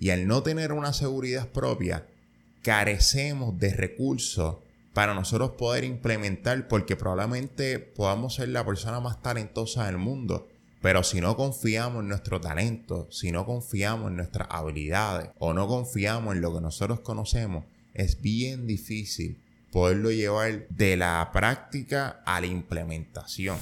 Y 0.00 0.10
al 0.10 0.28
no 0.28 0.42
tener 0.42 0.72
una 0.72 0.92
seguridad 0.92 1.48
propia, 1.48 2.06
carecemos 2.62 3.58
de 3.58 3.74
recursos 3.74 4.58
para 4.94 5.12
nosotros 5.14 5.52
poder 5.52 5.84
implementar, 5.84 6.68
porque 6.68 6.96
probablemente 6.96 7.78
podamos 7.80 8.34
ser 8.34 8.50
la 8.50 8.64
persona 8.64 9.00
más 9.00 9.20
talentosa 9.22 9.86
del 9.86 9.98
mundo. 9.98 10.48
Pero 10.80 11.02
si 11.02 11.20
no 11.20 11.36
confiamos 11.36 12.02
en 12.02 12.08
nuestro 12.08 12.40
talento, 12.40 13.08
si 13.10 13.32
no 13.32 13.44
confiamos 13.44 14.10
en 14.10 14.16
nuestras 14.16 14.46
habilidades 14.50 15.30
o 15.38 15.52
no 15.52 15.66
confiamos 15.66 16.36
en 16.36 16.42
lo 16.42 16.54
que 16.54 16.60
nosotros 16.60 17.00
conocemos, 17.00 17.64
es 17.92 18.20
bien 18.20 18.68
difícil 18.68 19.40
poderlo 19.72 20.12
llevar 20.12 20.68
de 20.68 20.96
la 20.96 21.28
práctica 21.32 22.22
a 22.24 22.40
la 22.40 22.46
implementación. 22.46 23.58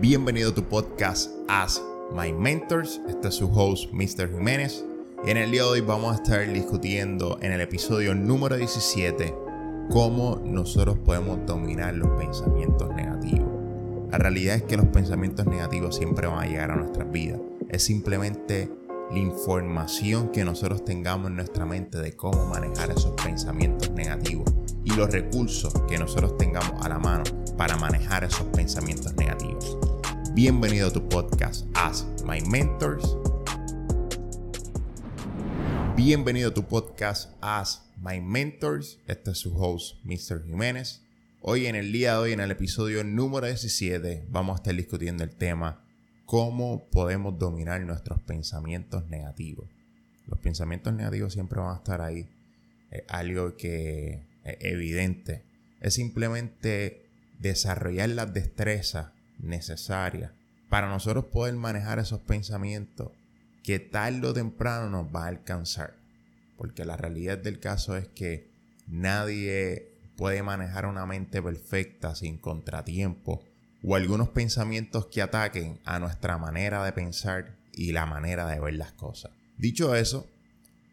Bienvenido 0.00 0.50
a 0.50 0.54
tu 0.54 0.64
podcast 0.64 1.30
As 1.48 1.80
My 2.12 2.32
Mentors. 2.32 3.00
Este 3.08 3.28
es 3.28 3.34
su 3.34 3.50
host, 3.52 3.92
Mr. 3.92 4.30
Jiménez. 4.32 4.84
Y 5.24 5.30
en 5.30 5.36
el 5.36 5.50
día 5.50 5.62
de 5.62 5.68
hoy 5.68 5.80
vamos 5.80 6.12
a 6.12 6.22
estar 6.22 6.50
discutiendo 6.52 7.38
en 7.42 7.52
el 7.52 7.60
episodio 7.60 8.14
número 8.14 8.56
17 8.56 9.34
cómo 9.90 10.40
nosotros 10.44 10.98
podemos 10.98 11.44
dominar 11.46 11.94
los 11.94 12.08
pensamientos 12.18 12.94
negativos. 12.94 13.48
La 14.10 14.18
realidad 14.18 14.56
es 14.56 14.62
que 14.62 14.76
los 14.76 14.86
pensamientos 14.86 15.46
negativos 15.46 15.96
siempre 15.96 16.26
van 16.26 16.44
a 16.44 16.46
llegar 16.46 16.70
a 16.70 16.76
nuestras 16.76 17.10
vidas. 17.10 17.40
Es 17.68 17.82
simplemente 17.82 18.70
la 19.10 19.18
información 19.18 20.28
que 20.28 20.44
nosotros 20.44 20.84
tengamos 20.84 21.28
en 21.28 21.36
nuestra 21.36 21.66
mente 21.66 21.98
de 21.98 22.16
cómo 22.16 22.46
manejar 22.46 22.90
esos 22.90 23.12
pensamientos 23.22 23.90
negativos 23.90 24.50
y 24.84 24.92
los 24.92 25.10
recursos 25.10 25.74
que 25.86 25.98
nosotros 25.98 26.36
tengamos 26.38 26.84
a 26.84 26.88
la 26.88 26.98
mano 26.98 27.24
para 27.56 27.76
manejar 27.76 28.24
esos 28.24 28.46
pensamientos 28.48 29.14
negativos. 29.14 29.97
Bienvenido 30.40 30.86
a 30.86 30.92
tu 30.92 31.08
podcast 31.08 31.66
As 31.74 32.06
My 32.24 32.40
Mentors. 32.42 33.16
Bienvenido 35.96 36.50
a 36.50 36.54
tu 36.54 36.62
podcast 36.62 37.32
As 37.40 37.90
My 38.00 38.20
Mentors. 38.20 39.00
Este 39.08 39.32
es 39.32 39.38
su 39.38 39.52
host, 39.60 39.96
Mr. 40.04 40.44
Jiménez. 40.44 41.02
Hoy 41.40 41.66
en 41.66 41.74
el 41.74 41.90
día 41.90 42.12
de 42.12 42.18
hoy, 42.18 42.32
en 42.34 42.38
el 42.38 42.52
episodio 42.52 43.02
número 43.02 43.48
17, 43.48 44.26
vamos 44.30 44.54
a 44.54 44.56
estar 44.58 44.76
discutiendo 44.76 45.24
el 45.24 45.30
tema 45.30 45.84
cómo 46.24 46.86
podemos 46.88 47.36
dominar 47.36 47.80
nuestros 47.80 48.22
pensamientos 48.22 49.08
negativos. 49.08 49.66
Los 50.28 50.38
pensamientos 50.38 50.94
negativos 50.94 51.32
siempre 51.32 51.58
van 51.58 51.74
a 51.74 51.78
estar 51.78 52.00
ahí. 52.00 52.28
Es 52.92 53.02
algo 53.08 53.56
que 53.56 54.22
es 54.44 54.56
evidente. 54.60 55.42
Es 55.80 55.94
simplemente 55.94 57.06
desarrollar 57.40 58.10
las 58.10 58.32
destrezas 58.32 59.17
necesarias 59.38 60.32
para 60.68 60.88
nosotros 60.88 61.26
poder 61.26 61.54
manejar 61.54 61.98
esos 61.98 62.20
pensamientos 62.20 63.10
que 63.62 63.78
tarde 63.78 64.26
o 64.26 64.32
temprano 64.32 64.88
nos 64.88 65.14
va 65.14 65.24
a 65.24 65.28
alcanzar. 65.28 65.94
Porque 66.56 66.84
la 66.84 66.96
realidad 66.96 67.38
del 67.38 67.60
caso 67.60 67.96
es 67.96 68.08
que 68.08 68.50
nadie 68.86 69.88
puede 70.16 70.42
manejar 70.42 70.86
una 70.86 71.06
mente 71.06 71.40
perfecta 71.42 72.14
sin 72.14 72.38
contratiempo 72.38 73.44
o 73.84 73.94
algunos 73.94 74.30
pensamientos 74.30 75.06
que 75.06 75.22
ataquen 75.22 75.78
a 75.84 75.98
nuestra 75.98 76.38
manera 76.38 76.84
de 76.84 76.92
pensar 76.92 77.54
y 77.72 77.92
la 77.92 78.06
manera 78.06 78.46
de 78.48 78.58
ver 78.58 78.74
las 78.74 78.92
cosas. 78.92 79.30
Dicho 79.56 79.94
eso, 79.94 80.26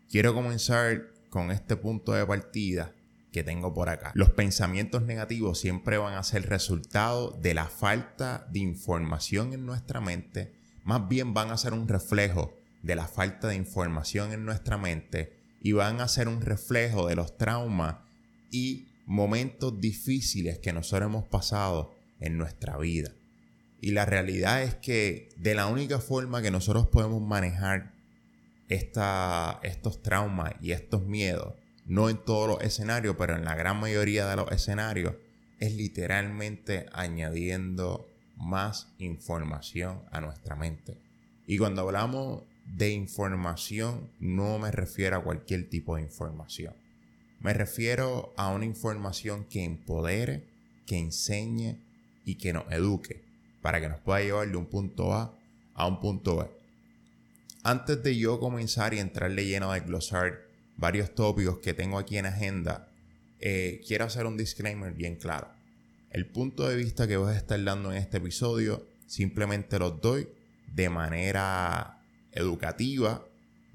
quiero 0.10 0.34
comenzar 0.34 1.08
con 1.30 1.52
este 1.52 1.76
punto 1.76 2.14
de 2.14 2.26
partida 2.26 2.92
que 3.36 3.44
tengo 3.44 3.74
por 3.74 3.90
acá. 3.90 4.14
Los 4.16 4.30
pensamientos 4.30 5.02
negativos 5.02 5.60
siempre 5.60 5.98
van 5.98 6.14
a 6.14 6.24
ser 6.24 6.48
resultado 6.48 7.32
de 7.32 7.54
la 7.54 7.66
falta 7.66 8.48
de 8.50 8.60
información 8.60 9.52
en 9.52 9.66
nuestra 9.66 10.00
mente, 10.00 10.54
más 10.86 11.10
bien 11.10 11.34
van 11.34 11.52
a 11.52 11.58
ser 11.58 11.74
un 11.74 11.90
reflejo 11.90 12.58
de 12.82 12.96
la 12.96 13.10
falta 13.10 13.50
de 13.50 13.56
información 13.56 14.32
en 14.32 14.46
nuestra 14.46 14.78
mente 14.78 15.36
y 15.60 15.74
van 15.74 16.00
a 16.00 16.08
ser 16.08 16.30
un 16.30 16.40
reflejo 16.40 17.08
de 17.10 17.18
los 17.18 17.38
traumas 17.38 17.98
y 18.52 18.88
momentos 19.06 19.82
difíciles 19.82 20.60
que 20.60 20.72
nosotros 20.72 21.10
hemos 21.10 21.26
pasado 21.26 21.94
en 22.22 22.38
nuestra 22.38 22.78
vida. 22.78 23.12
Y 23.82 23.92
la 23.92 24.06
realidad 24.06 24.64
es 24.64 24.76
que 24.76 25.28
de 25.36 25.56
la 25.56 25.68
única 25.68 26.00
forma 26.00 26.42
que 26.42 26.52
nosotros 26.52 26.88
podemos 26.88 27.22
manejar 27.22 27.92
esta, 28.70 29.60
estos 29.62 30.02
traumas 30.02 30.54
y 30.62 30.72
estos 30.72 31.06
miedos, 31.06 31.56
no 31.86 32.10
en 32.10 32.18
todos 32.18 32.48
los 32.48 32.62
escenarios, 32.62 33.16
pero 33.18 33.36
en 33.36 33.46
la 33.46 33.56
gran 33.56 33.80
mayoría 33.80 34.28
de 34.28 34.36
los 34.36 34.52
escenarios, 34.52 35.16
es 35.60 35.74
literalmente 35.74 36.88
añadiendo 36.92 38.10
más 38.36 38.94
información 38.98 40.02
a 40.12 40.22
nuestra 40.22 40.56
mente. 40.56 40.98
Y 41.48 41.58
cuando 41.58 41.82
hablamos 41.82 42.44
de 42.66 42.92
información, 42.92 44.10
no 44.20 44.60
me 44.60 44.72
refiero 44.72 45.18
a 45.18 45.24
cualquier 45.24 45.70
tipo 45.70 45.96
de 45.96 46.02
información. 46.02 46.74
Me 47.40 47.54
refiero 47.54 48.34
a 48.38 48.50
una 48.50 48.66
información 48.66 49.46
que 49.46 49.64
empodere, 49.64 50.44
que 50.86 50.98
enseñe 50.98 51.78
y 52.26 52.36
que 52.36 52.54
nos 52.54 52.70
eduque 52.72 53.24
para 53.62 53.80
que 53.80 53.90
nos 53.90 54.00
pueda 54.00 54.22
llevar 54.22 54.50
de 54.50 54.58
un 54.58 54.66
punto 54.66 55.14
A 55.14 55.38
a 55.76 55.88
un 55.88 56.00
punto 56.00 56.38
B. 56.38 56.48
Antes 57.64 58.02
de 58.04 58.18
yo 58.18 58.40
comenzar 58.40 58.94
y 58.94 59.00
entrarle 59.00 59.46
lleno 59.46 59.72
de 59.72 59.82
glosar 59.82 60.45
varios 60.78 61.14
tópicos 61.16 61.60
que 61.60 61.74
tengo 61.74 61.98
aquí 61.98 62.18
en 62.18 62.26
agenda, 62.26 62.90
eh, 63.40 63.82
quiero 63.88 64.06
hacer 64.06 64.26
un 64.26 64.38
disclaimer 64.38 64.94
bien 64.94 65.16
claro. 65.16 65.50
El 66.12 66.26
punto 66.26 66.68
de 66.68 66.76
vista 66.76 67.08
que 67.08 67.18
voy 67.18 67.34
a 67.34 67.38
estar 67.38 67.62
dando 67.64 67.92
en 67.92 67.98
este 67.98 68.18
episodio 68.18 68.86
simplemente 69.06 69.80
los 69.80 70.02
doy 70.02 70.28
de 70.74 70.90
manera 70.90 72.00
educativa. 72.32 73.26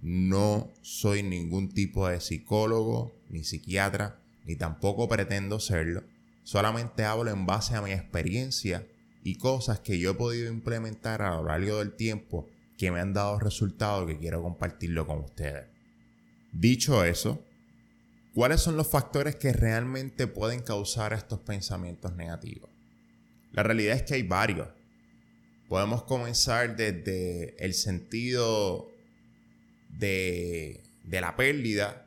No 0.02 0.70
soy 0.82 1.22
ningún 1.22 1.68
tipo 1.68 2.08
de 2.08 2.20
psicólogo, 2.20 3.12
ni 3.28 3.44
psiquiatra, 3.44 4.18
ni 4.46 4.56
tampoco 4.56 5.08
pretendo 5.08 5.60
serlo. 5.60 6.02
Solamente 6.42 7.04
hablo 7.04 7.30
en 7.30 7.46
base 7.46 7.76
a 7.76 7.82
mi 7.82 7.92
experiencia 7.92 8.86
y 9.22 9.36
cosas 9.36 9.80
que 9.80 9.98
yo 9.98 10.12
he 10.12 10.14
podido 10.14 10.50
implementar 10.50 11.22
a 11.22 11.36
lo 11.36 11.44
largo 11.44 11.78
del 11.78 11.92
tiempo 11.92 12.48
que 12.78 12.90
me 12.90 13.00
han 13.00 13.12
dado 13.12 13.38
resultados 13.38 14.06
que 14.06 14.18
quiero 14.18 14.42
compartirlo 14.42 15.06
con 15.06 15.18
ustedes. 15.18 15.66
Dicho 16.52 17.04
eso, 17.04 17.44
¿cuáles 18.34 18.60
son 18.60 18.76
los 18.76 18.88
factores 18.88 19.36
que 19.36 19.52
realmente 19.52 20.26
pueden 20.26 20.60
causar 20.62 21.12
estos 21.12 21.40
pensamientos 21.40 22.14
negativos? 22.16 22.70
La 23.52 23.62
realidad 23.62 23.96
es 23.96 24.02
que 24.02 24.14
hay 24.14 24.22
varios. 24.22 24.68
Podemos 25.68 26.02
comenzar 26.04 26.76
desde 26.76 27.56
el 27.64 27.74
sentido 27.74 28.90
de, 29.88 30.82
la 31.04 31.36
pérdida, 31.36 32.06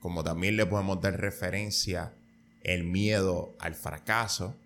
como 0.00 0.24
también 0.24 0.56
le 0.56 0.66
podemos 0.66 1.00
dar 1.00 1.20
referencia 1.20 2.12
el 2.62 2.84
miedo 2.84 3.54
al 3.58 3.74
fracaso 3.74 4.56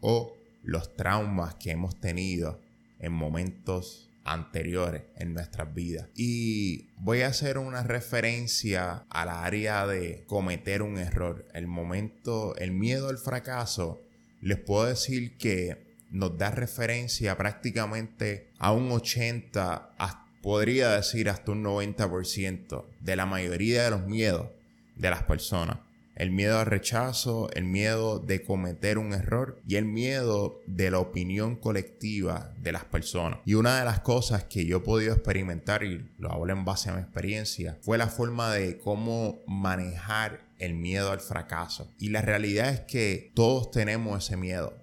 o 0.00 0.36
los 0.62 0.96
traumas 0.96 1.54
que 1.56 1.70
hemos 1.70 1.98
tenido 2.00 2.60
en 2.98 3.12
momentos 3.12 4.10
anteriores 4.24 5.02
en 5.16 5.34
nuestras 5.34 5.74
vidas. 5.74 6.08
Y 6.16 6.88
voy 7.04 7.22
a 7.22 7.26
hacer 7.26 7.58
una 7.58 7.82
referencia 7.82 9.06
al 9.10 9.28
área 9.28 9.88
de 9.88 10.22
cometer 10.28 10.82
un 10.82 10.98
error. 10.98 11.48
El 11.52 11.66
momento, 11.66 12.54
el 12.56 12.70
miedo 12.70 13.08
al 13.08 13.18
fracaso, 13.18 14.00
les 14.40 14.58
puedo 14.58 14.86
decir 14.86 15.36
que 15.36 15.82
nos 16.10 16.38
da 16.38 16.52
referencia 16.52 17.36
prácticamente 17.36 18.50
a 18.58 18.70
un 18.70 18.92
80, 18.92 19.96
podría 20.42 20.90
decir 20.90 21.28
hasta 21.28 21.50
un 21.50 21.64
90% 21.64 22.84
de 23.00 23.16
la 23.16 23.26
mayoría 23.26 23.82
de 23.84 23.90
los 23.90 24.06
miedos 24.06 24.50
de 24.94 25.10
las 25.10 25.24
personas 25.24 25.78
el 26.22 26.30
miedo 26.30 26.60
al 26.60 26.66
rechazo, 26.66 27.50
el 27.52 27.64
miedo 27.64 28.20
de 28.20 28.44
cometer 28.44 28.98
un 28.98 29.12
error 29.12 29.60
y 29.66 29.74
el 29.74 29.86
miedo 29.86 30.60
de 30.66 30.88
la 30.92 31.00
opinión 31.00 31.56
colectiva 31.56 32.54
de 32.62 32.70
las 32.70 32.84
personas. 32.84 33.40
Y 33.44 33.54
una 33.54 33.80
de 33.80 33.84
las 33.84 34.02
cosas 34.02 34.44
que 34.44 34.64
yo 34.64 34.76
he 34.76 34.80
podido 34.82 35.14
experimentar, 35.14 35.82
y 35.82 36.08
lo 36.18 36.30
hablo 36.30 36.52
en 36.52 36.64
base 36.64 36.90
a 36.90 36.94
mi 36.94 37.00
experiencia, 37.00 37.76
fue 37.82 37.98
la 37.98 38.06
forma 38.06 38.52
de 38.52 38.78
cómo 38.78 39.40
manejar 39.48 40.42
el 40.60 40.74
miedo 40.74 41.10
al 41.10 41.18
fracaso. 41.18 41.90
Y 41.98 42.10
la 42.10 42.22
realidad 42.22 42.68
es 42.68 42.80
que 42.82 43.32
todos 43.34 43.72
tenemos 43.72 44.24
ese 44.24 44.36
miedo, 44.36 44.74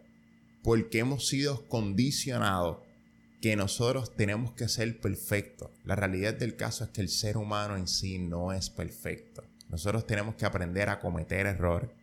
porque 0.62 1.00
hemos 1.00 1.30
sido 1.30 1.70
condicionados 1.70 2.80
que 3.42 3.56
nosotros 3.56 4.14
tenemos 4.18 4.52
que 4.52 4.68
ser 4.68 5.00
perfectos. 5.00 5.70
La 5.86 5.96
realidad 5.96 6.34
del 6.34 6.58
caso 6.58 6.84
es 6.84 6.90
que 6.90 7.00
el 7.00 7.08
ser 7.08 7.38
humano 7.38 7.78
en 7.78 7.88
sí 7.88 8.20
no 8.20 8.52
es 8.52 8.70
perfecto. 8.70 9.46
Nosotros 9.70 10.06
tenemos 10.08 10.36
que 10.36 10.46
aprender 10.46 10.90
a 10.90 11.00
cometer 11.00 11.46
error. 11.46 11.94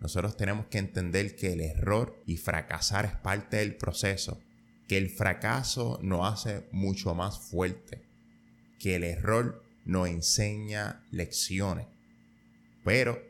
Nosotros 0.00 0.36
tenemos 0.36 0.66
que 0.66 0.78
entender 0.78 1.36
que 1.36 1.52
el 1.52 1.60
error 1.60 2.22
y 2.26 2.36
fracasar 2.36 3.04
es 3.04 3.12
parte 3.12 3.58
del 3.58 3.76
proceso. 3.76 4.40
Que 4.88 4.96
el 4.96 5.10
fracaso 5.10 5.98
nos 6.02 6.32
hace 6.32 6.66
mucho 6.70 7.14
más 7.14 7.38
fuerte. 7.38 8.02
Que 8.78 8.96
el 8.96 9.04
error 9.04 9.62
nos 9.84 10.08
enseña 10.08 11.04
lecciones. 11.10 11.86
Pero 12.84 13.20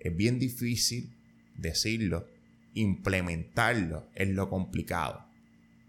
es 0.00 0.16
bien 0.16 0.38
difícil 0.38 1.12
decirlo. 1.56 2.26
Implementarlo 2.74 4.08
es 4.14 4.28
lo 4.28 4.48
complicado. 4.48 5.24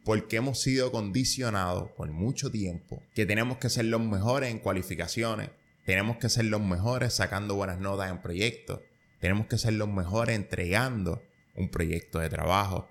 porque 0.06 0.36
hemos 0.38 0.62
sido 0.62 0.92
condicionados 0.92 1.90
por 1.98 2.10
mucho 2.12 2.52
tiempo 2.52 3.02
que 3.16 3.26
tenemos 3.26 3.58
que 3.58 3.70
ser 3.72 3.86
los 3.86 4.02
mejores 4.02 4.52
en 4.52 4.60
cualificaciones, 4.60 5.50
tenemos 5.86 6.18
que 6.18 6.30
ser 6.30 6.46
los 6.46 6.62
mejores 6.62 7.14
sacando 7.14 7.56
buenas 7.56 7.80
notas 7.80 8.12
en 8.12 8.22
proyectos, 8.22 8.82
tenemos 9.20 9.48
que 9.48 9.58
ser 9.58 9.74
los 9.74 9.88
mejores 9.88 10.36
entregando 10.36 11.24
un 11.56 11.70
proyecto 11.70 12.20
de 12.20 12.30
trabajo, 12.30 12.90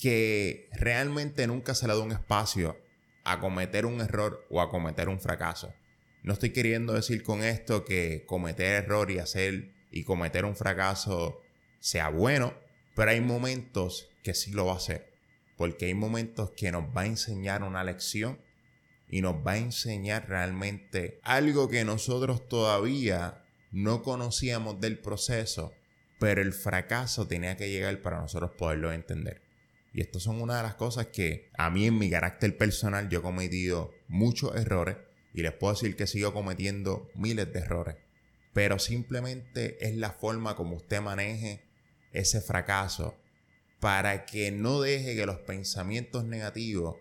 que 0.00 0.68
realmente 0.72 1.46
nunca 1.46 1.74
se 1.74 1.88
le 1.88 1.94
da 1.94 2.00
un 2.00 2.12
espacio 2.12 2.78
a 3.24 3.40
cometer 3.40 3.84
un 3.84 4.00
error 4.00 4.46
o 4.50 4.60
a 4.60 4.70
cometer 4.70 5.08
un 5.08 5.20
fracaso. 5.20 5.74
No 6.22 6.32
estoy 6.32 6.50
queriendo 6.50 6.92
decir 6.92 7.22
con 7.22 7.42
esto 7.42 7.84
que 7.84 8.24
cometer 8.26 8.84
error 8.84 9.10
y 9.10 9.18
hacer 9.18 9.72
y 9.90 10.04
cometer 10.04 10.44
un 10.44 10.56
fracaso 10.56 11.40
sea 11.80 12.10
bueno, 12.10 12.54
pero 12.94 13.10
hay 13.10 13.20
momentos 13.20 14.10
que 14.22 14.34
sí 14.34 14.52
lo 14.52 14.66
va 14.66 14.74
a 14.74 14.76
hacer. 14.76 15.12
Porque 15.56 15.86
hay 15.86 15.94
momentos 15.94 16.52
que 16.52 16.70
nos 16.70 16.84
va 16.96 17.02
a 17.02 17.06
enseñar 17.06 17.62
una 17.62 17.82
lección 17.82 18.38
y 19.10 19.22
nos 19.22 19.36
va 19.46 19.52
a 19.52 19.58
enseñar 19.58 20.28
realmente 20.28 21.20
algo 21.22 21.68
que 21.68 21.84
nosotros 21.84 22.48
todavía 22.48 23.44
no 23.70 24.02
conocíamos 24.02 24.80
del 24.80 24.98
proceso, 24.98 25.72
pero 26.18 26.42
el 26.42 26.52
fracaso 26.52 27.26
tenía 27.26 27.56
que 27.56 27.70
llegar 27.70 28.00
para 28.02 28.20
nosotros 28.20 28.52
poderlo 28.58 28.92
entender. 28.92 29.42
Y 29.92 30.00
estas 30.00 30.22
son 30.22 30.40
una 30.40 30.58
de 30.58 30.62
las 30.62 30.74
cosas 30.74 31.06
que 31.06 31.50
a 31.56 31.70
mí 31.70 31.86
en 31.86 31.98
mi 31.98 32.10
carácter 32.10 32.56
personal 32.56 33.08
yo 33.08 33.20
he 33.20 33.22
cometido 33.22 33.92
muchos 34.08 34.54
errores 34.56 34.96
y 35.32 35.42
les 35.42 35.52
puedo 35.52 35.74
decir 35.74 35.96
que 35.96 36.06
sigo 36.06 36.32
cometiendo 36.32 37.10
miles 37.14 37.52
de 37.52 37.60
errores. 37.60 37.96
Pero 38.52 38.78
simplemente 38.78 39.76
es 39.86 39.96
la 39.96 40.10
forma 40.10 40.56
como 40.56 40.76
usted 40.76 41.00
maneje 41.00 41.64
ese 42.12 42.40
fracaso 42.40 43.16
para 43.80 44.26
que 44.26 44.50
no 44.50 44.80
deje 44.80 45.14
que 45.14 45.26
los 45.26 45.38
pensamientos 45.38 46.24
negativos 46.24 46.96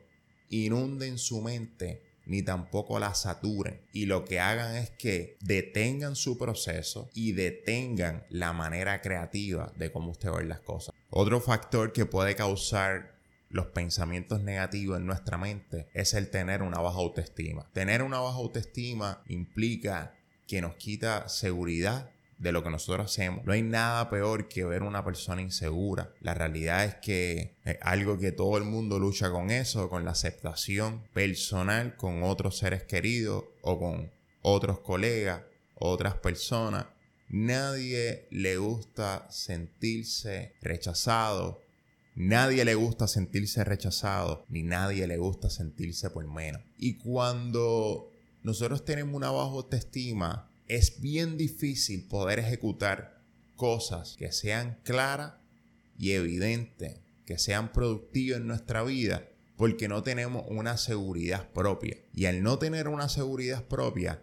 inunden 0.50 1.18
su 1.18 1.42
mente 1.42 2.08
ni 2.28 2.42
tampoco 2.42 3.00
la 3.00 3.14
saturen. 3.14 3.82
Y 3.94 4.06
lo 4.06 4.26
que 4.26 4.40
hagan 4.40 4.76
es 4.76 4.90
que 4.92 5.38
detengan 5.42 6.16
su 6.16 6.38
proceso 6.38 7.10
y 7.14 7.32
detengan 7.32 8.26
la 8.30 8.54
manera 8.54 9.02
creativa 9.02 9.74
de 9.78 9.92
cómo 9.92 10.12
usted 10.12 10.32
ve 10.32 10.46
las 10.46 10.60
cosas. 10.60 10.94
Otro 11.10 11.40
factor 11.40 11.94
que 11.94 12.06
puede 12.06 12.36
causar 12.36 13.16
los 13.50 13.68
pensamientos 13.68 14.42
negativos 14.42 14.98
en 14.98 15.06
nuestra 15.06 15.38
mente 15.38 15.88
es 15.94 16.14
el 16.14 16.30
tener 16.30 16.62
una 16.62 16.80
baja 16.80 16.98
autoestima. 16.98 17.70
Tener 17.74 18.02
una 18.02 18.20
baja 18.20 18.38
autoestima 18.38 19.24
implica 19.30 20.14
que 20.48 20.62
nos 20.62 20.76
quita 20.76 21.30
seguridad 21.30 22.12
de 22.38 22.52
lo 22.52 22.64
que 22.64 22.70
nosotros 22.70 23.12
hacemos. 23.12 23.44
No 23.46 23.54
hay 23.54 23.62
nada 23.62 24.10
peor 24.10 24.48
que 24.48 24.64
ver 24.64 24.84
una 24.84 25.04
persona 25.04 25.42
insegura. 25.42 26.14
La 26.22 26.34
realidad 26.34 26.86
es 26.86 26.96
que 26.96 27.56
algo 27.82 28.18
que 28.18 28.32
todo 28.32 28.58
el 28.58 28.64
mundo 28.64 29.00
lucha 29.00 29.32
con 29.32 29.50
eso, 29.50 29.90
con 29.90 30.06
la 30.06 30.12
aceptación 30.12 31.04
personal 31.14 31.96
con 31.98 32.24
otros 32.24 32.58
seres 32.58 32.84
queridos 32.84 33.46
o 33.62 33.80
con 33.80 34.12
otros 34.42 34.80
colegas, 34.80 35.42
otras 35.76 36.16
personas. 36.16 36.86
Nadie 37.30 38.28
le 38.32 38.58
gusta 38.58 39.28
sentirse 39.30 40.54
rechazado. 40.62 41.62
Nadie 42.16 42.66
le 42.66 42.74
gusta 42.74 43.08
sentirse 43.08 43.64
rechazado, 43.64 44.44
ni 44.50 44.64
nadie 44.64 45.06
le 45.06 45.18
gusta 45.18 45.52
sentirse 45.52 46.10
por 46.10 46.26
menos. 46.28 46.64
Y 46.76 46.98
cuando 46.98 48.12
nosotros 48.42 48.84
tenemos 48.86 49.14
una 49.14 49.30
baja 49.30 49.52
autoestima, 49.52 50.47
es 50.68 51.00
bien 51.02 51.38
difícil 51.38 52.08
poder 52.08 52.40
ejecutar 52.40 53.22
cosas 53.56 54.16
que 54.18 54.32
sean 54.32 54.80
claras 54.84 55.34
y 55.98 56.12
evidentes, 56.12 57.00
que 57.26 57.38
sean 57.38 57.72
productivas 57.72 58.40
en 58.40 58.48
nuestra 58.48 58.84
vida, 58.84 59.28
porque 59.56 59.88
no 59.88 60.04
tenemos 60.04 60.46
una 60.50 60.78
seguridad 60.78 61.50
propia. 61.50 61.98
Y 62.14 62.26
al 62.26 62.44
no 62.44 62.60
tener 62.60 62.88
una 62.88 63.10
seguridad 63.10 63.64
propia, 63.66 64.22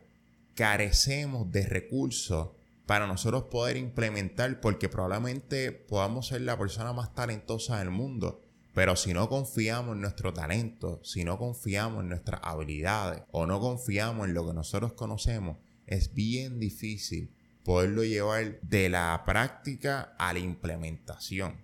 carecemos 0.54 1.50
de 1.50 1.66
recursos 1.66 2.50
para 2.86 3.06
nosotros 3.06 3.44
poder 3.44 3.76
implementar, 3.76 4.60
porque 4.60 4.88
probablemente 4.88 5.72
podamos 5.72 6.28
ser 6.28 6.42
la 6.42 6.58
persona 6.58 6.92
más 6.92 7.14
talentosa 7.14 7.78
del 7.78 7.90
mundo. 7.90 8.42
Pero 8.74 8.96
si 8.96 9.14
no 9.14 9.28
confiamos 9.28 9.94
en 9.94 10.02
nuestro 10.02 10.32
talento, 10.32 11.00
si 11.04 11.24
no 11.24 11.38
confiamos 11.38 12.02
en 12.02 12.10
nuestras 12.10 12.40
habilidades 12.42 13.22
o 13.30 13.46
no 13.46 13.60
confiamos 13.60 14.28
en 14.28 14.34
lo 14.34 14.46
que 14.46 14.52
nosotros 14.52 14.92
conocemos, 14.92 15.58
es 15.86 16.14
bien 16.14 16.58
difícil 16.58 17.30
poderlo 17.64 18.04
llevar 18.04 18.60
de 18.60 18.88
la 18.88 19.22
práctica 19.24 20.14
a 20.18 20.32
la 20.32 20.38
implementación, 20.38 21.56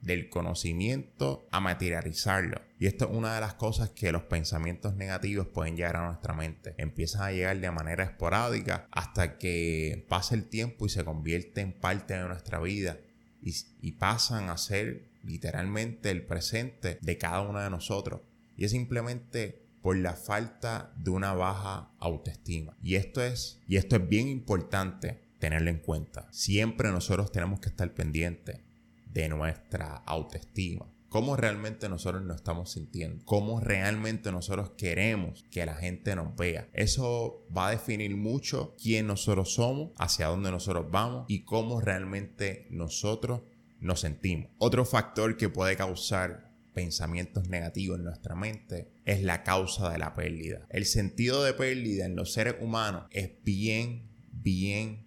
del 0.00 0.30
conocimiento 0.30 1.46
a 1.50 1.60
materializarlo. 1.60 2.62
Y 2.78 2.86
esto 2.86 3.06
es 3.06 3.16
una 3.16 3.34
de 3.34 3.40
las 3.40 3.54
cosas 3.54 3.90
que 3.90 4.12
los 4.12 4.22
pensamientos 4.22 4.94
negativos 4.94 5.48
pueden 5.48 5.76
llegar 5.76 5.96
a 5.96 6.06
nuestra 6.06 6.32
mente. 6.32 6.74
Empiezan 6.78 7.22
a 7.22 7.32
llegar 7.32 7.60
de 7.60 7.70
manera 7.70 8.04
esporádica 8.04 8.88
hasta 8.90 9.36
que 9.36 10.06
pasa 10.08 10.34
el 10.34 10.44
tiempo 10.48 10.86
y 10.86 10.88
se 10.88 11.04
convierte 11.04 11.60
en 11.60 11.72
parte 11.72 12.14
de 12.14 12.26
nuestra 12.26 12.60
vida 12.60 12.98
y, 13.42 13.54
y 13.82 13.92
pasan 13.92 14.48
a 14.48 14.56
ser 14.56 15.10
literalmente 15.22 16.10
el 16.10 16.24
presente 16.24 16.98
de 17.02 17.18
cada 17.18 17.42
uno 17.42 17.60
de 17.60 17.70
nosotros. 17.70 18.22
Y 18.56 18.64
es 18.64 18.70
simplemente 18.70 19.69
por 19.82 19.96
la 19.96 20.14
falta 20.14 20.92
de 20.96 21.10
una 21.10 21.32
baja 21.32 21.90
autoestima. 21.98 22.76
Y 22.82 22.96
esto 22.96 23.22
es, 23.22 23.60
y 23.66 23.76
esto 23.76 23.96
es 23.96 24.08
bien 24.08 24.28
importante 24.28 25.20
tenerlo 25.38 25.70
en 25.70 25.78
cuenta. 25.78 26.28
Siempre 26.30 26.90
nosotros 26.90 27.32
tenemos 27.32 27.60
que 27.60 27.70
estar 27.70 27.92
pendientes 27.94 28.60
de 29.06 29.28
nuestra 29.28 29.96
autoestima. 30.06 30.86
Cómo 31.08 31.34
realmente 31.34 31.88
nosotros 31.88 32.22
nos 32.22 32.36
estamos 32.36 32.70
sintiendo. 32.70 33.24
Cómo 33.24 33.58
realmente 33.58 34.30
nosotros 34.30 34.70
queremos 34.76 35.44
que 35.50 35.66
la 35.66 35.74
gente 35.74 36.14
nos 36.14 36.36
vea. 36.36 36.68
Eso 36.72 37.44
va 37.56 37.66
a 37.66 37.70
definir 37.72 38.16
mucho 38.16 38.76
quién 38.80 39.08
nosotros 39.08 39.54
somos, 39.54 39.90
hacia 39.98 40.28
dónde 40.28 40.52
nosotros 40.52 40.86
vamos 40.88 41.24
y 41.26 41.40
cómo 41.40 41.80
realmente 41.80 42.68
nosotros 42.70 43.40
nos 43.80 44.00
sentimos. 44.00 44.50
Otro 44.58 44.84
factor 44.84 45.36
que 45.36 45.48
puede 45.48 45.76
causar 45.76 46.49
pensamientos 46.72 47.48
negativos 47.48 47.98
en 47.98 48.04
nuestra 48.04 48.34
mente 48.34 48.90
es 49.04 49.22
la 49.22 49.42
causa 49.42 49.90
de 49.90 49.98
la 49.98 50.14
pérdida. 50.14 50.66
El 50.70 50.86
sentido 50.86 51.42
de 51.44 51.52
pérdida 51.52 52.06
en 52.06 52.16
los 52.16 52.32
seres 52.32 52.56
humanos 52.60 53.04
es 53.10 53.30
bien, 53.44 54.08
bien, 54.32 55.06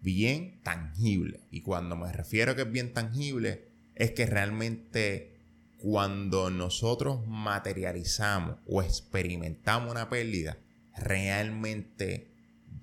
bien 0.00 0.60
tangible. 0.62 1.40
Y 1.50 1.62
cuando 1.62 1.96
me 1.96 2.12
refiero 2.12 2.52
a 2.52 2.56
que 2.56 2.62
es 2.62 2.72
bien 2.72 2.92
tangible, 2.92 3.68
es 3.94 4.12
que 4.12 4.26
realmente 4.26 5.36
cuando 5.78 6.50
nosotros 6.50 7.26
materializamos 7.26 8.56
o 8.66 8.82
experimentamos 8.82 9.90
una 9.90 10.08
pérdida, 10.08 10.58
realmente 10.96 12.35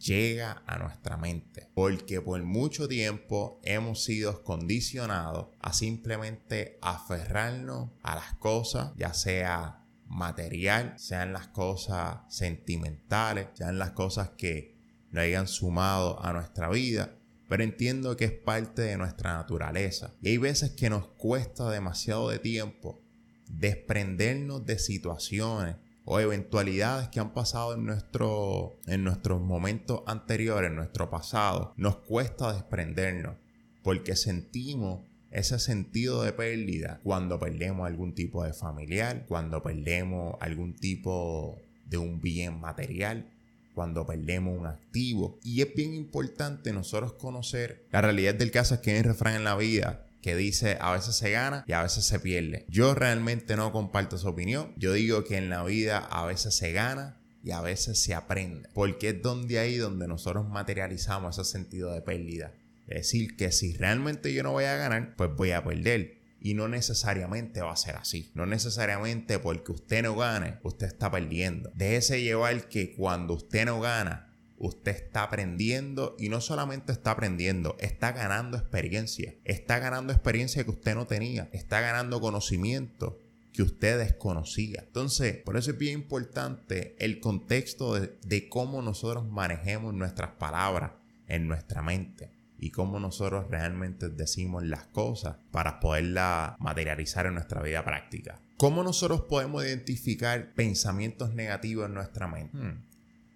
llega 0.03 0.63
a 0.67 0.77
nuestra 0.77 1.17
mente. 1.17 1.69
Porque 1.74 2.22
por 2.22 2.41
mucho 2.43 2.88
tiempo 2.88 3.60
hemos 3.63 4.03
sido 4.03 4.43
condicionados 4.43 5.48
a 5.60 5.74
simplemente 5.74 6.77
aferrarnos 6.81 7.89
a 8.01 8.15
las 8.15 8.33
cosas, 8.36 8.91
ya 8.98 9.13
sea 9.13 9.86
material, 10.07 10.93
sean 10.98 11.33
las 11.33 11.48
cosas 11.48 12.19
sentimentales, 12.29 13.48
sean 13.53 13.79
las 13.79 13.91
cosas 13.91 14.31
que 14.38 14.75
nos 15.12 15.24
hayan 15.24 15.48
sumado 15.48 16.24
a 16.24 16.33
nuestra 16.33 16.69
vida. 16.69 17.15
Pero 17.48 17.63
entiendo 17.63 18.17
que 18.17 18.25
es 18.25 18.31
parte 18.31 18.81
de 18.81 18.98
nuestra 18.98 19.33
naturaleza. 19.33 20.13
Y 20.22 20.29
hay 20.29 20.38
veces 20.38 20.72
que 20.72 20.89
nos 20.89 21.07
cuesta 21.07 21.69
demasiado 21.69 22.29
de 22.29 22.39
tiempo 22.39 23.01
desprendernos 23.48 24.65
de 24.65 24.79
situaciones 24.79 25.75
o 26.05 26.19
eventualidades 26.19 27.07
que 27.10 27.19
han 27.19 27.33
pasado 27.33 27.74
en, 27.74 27.86
nuestro, 27.86 28.77
en 28.88 29.03
nuestros 29.03 29.41
momentos 29.41 30.01
anteriores, 30.05 30.69
en 30.69 30.75
nuestro 30.75 31.10
pasado, 31.10 31.74
nos 31.77 31.98
cuesta 31.98 32.53
desprendernos 32.53 33.36
porque 33.83 34.15
sentimos 34.15 35.01
ese 35.31 35.60
sentido 35.60 36.24
de 36.24 36.31
pérdida 36.31 37.00
cuando 37.03 37.39
perdemos 37.39 37.88
algún 37.88 38.13
tipo 38.13 38.43
de 38.43 38.53
familiar, 38.53 39.25
cuando 39.27 39.63
perdemos 39.63 40.36
algún 40.39 40.75
tipo 40.75 41.57
de 41.89 41.98
un 41.98 42.22
bien 42.22 42.60
material, 42.60 43.25
cuando 43.74 44.05
perdemos 44.05 44.57
un 44.57 44.67
activo. 44.67 45.39
Y 45.43 45.62
es 45.62 45.74
bien 45.74 45.95
importante 45.95 46.72
nosotros 46.72 47.13
conocer 47.13 47.83
la 47.91 48.01
realidad 48.01 48.36
del 48.36 48.51
caso 48.51 48.75
es 48.75 48.81
que 48.81 48.91
hay 48.91 49.00
un 49.00 49.05
refrán 49.05 49.36
en 49.36 49.43
la 49.43 49.55
vida 49.55 50.05
que 50.24 50.36
dice 50.36 50.77
a 50.80 50.94
veces 50.94 51.15
se 51.18 51.30
gana 51.30 51.65
y 51.68 51.74
a 51.74 51.84
veces 51.84 52.06
se 52.06 52.20
pierde. 52.20 52.65
Yo 52.70 52.96
realmente 52.96 53.56
no 53.56 53.72
comparto 53.72 54.18
su 54.18 54.27
opinión. 54.27 54.74
Yo 54.77 54.94
digo 54.94 55.25
que 55.25 55.38
en 55.38 55.50
la 55.50 55.63
vida 55.63 56.00
a 56.00 56.25
veces 56.25 56.56
se 56.56 56.72
gana 56.72 57.20
y 57.44 57.51
a 57.51 57.62
veces 57.62 58.01
se 58.01 58.15
aprende. 58.15 58.70
Porque 58.74 59.10
es 59.10 59.22
donde 59.22 59.60
ahí 59.60 59.75
donde 59.77 60.08
nosotros 60.08 60.48
materializamos 60.48 61.38
ese 61.38 61.51
sentido 61.51 61.94
de 61.94 62.01
pérdida. 62.01 62.53
Es 62.88 62.98
decir, 62.98 63.36
que 63.36 63.51
si 63.51 63.74
realmente 63.74 64.34
yo 64.34 64.44
no 64.44 64.53
voy 64.53 64.63
a 64.63 64.77
ganar, 64.77 65.13
pues 65.18 65.30
voy 65.36 65.51
a 65.51 65.63
perder. 65.63 66.18
Y 66.39 66.53
no 66.53 66.68
necesariamente 66.68 67.62
va 67.62 67.74
a 67.74 67.77
ser 67.77 67.98
así. 67.98 68.32
No 68.34 68.46
necesariamente 68.46 69.39
porque 69.39 69.74
usted 69.74 70.03
no 70.03 70.15
gane, 70.15 70.56
usted 70.63 70.88
está 70.88 71.12
perdiendo. 71.12 71.70
Déjese 71.75 72.22
llevar 72.22 72.70
que 72.70 72.96
cuando 72.96 73.34
usted 73.34 73.65
no 73.65 73.82
gana, 73.82 74.32
usted 74.65 74.96
está 74.96 75.24
aprendiendo 75.24 76.15
y 76.17 76.29
no 76.29 76.39
solamente 76.39 76.93
está 76.93 77.12
aprendiendo, 77.12 77.75
está 77.79 78.13
ganando 78.13 78.58
experiencia. 78.58 79.36
Está 79.43 79.79
ganando 79.79 80.13
experiencia 80.13 80.63
que 80.63 80.72
usted 80.72 80.96
no 80.96 81.05
tenía. 81.05 81.50
Está 81.51 81.82
ganando 81.82 82.22
conocimiento 82.22 83.20
que 83.51 83.62
usted 83.62 84.00
desconocía. 84.00 84.84
Entonces, 84.88 85.38
por 85.43 85.58
eso 85.58 85.72
es 85.72 85.77
bien 85.77 86.00
importante 86.00 86.96
el 87.00 87.20
contexto 87.20 87.93
de, 87.93 88.50
cómo 88.50 88.82
nosotros 88.82 89.27
manejemos 89.27 89.93
nuestras 89.93 90.32
palabras 90.32 90.91
en 91.27 91.48
nuestra 91.48 91.82
mente 91.82 92.32
y 92.58 92.72
cómo 92.72 93.00
nosotros 93.00 93.48
realmente 93.50 94.10
decimos 94.10 94.63
las 94.63 94.86
cosas 94.86 95.36
para 95.51 95.82
poderlas 95.82 96.53
materializar 96.60 97.25
en 97.25 97.34
nuestra 97.34 97.62
vida 97.62 97.84
práctica. 97.84 98.39
¿Cómo 98.58 98.82
nosotros 98.82 99.22
podemos 99.22 99.65
identificar 99.65 100.53
pensamientos 100.53 101.34
negativos 101.34 101.88
en 101.88 101.96
nuestra 101.96 102.27
mente? 102.27 102.58
Hmm. 102.58 102.92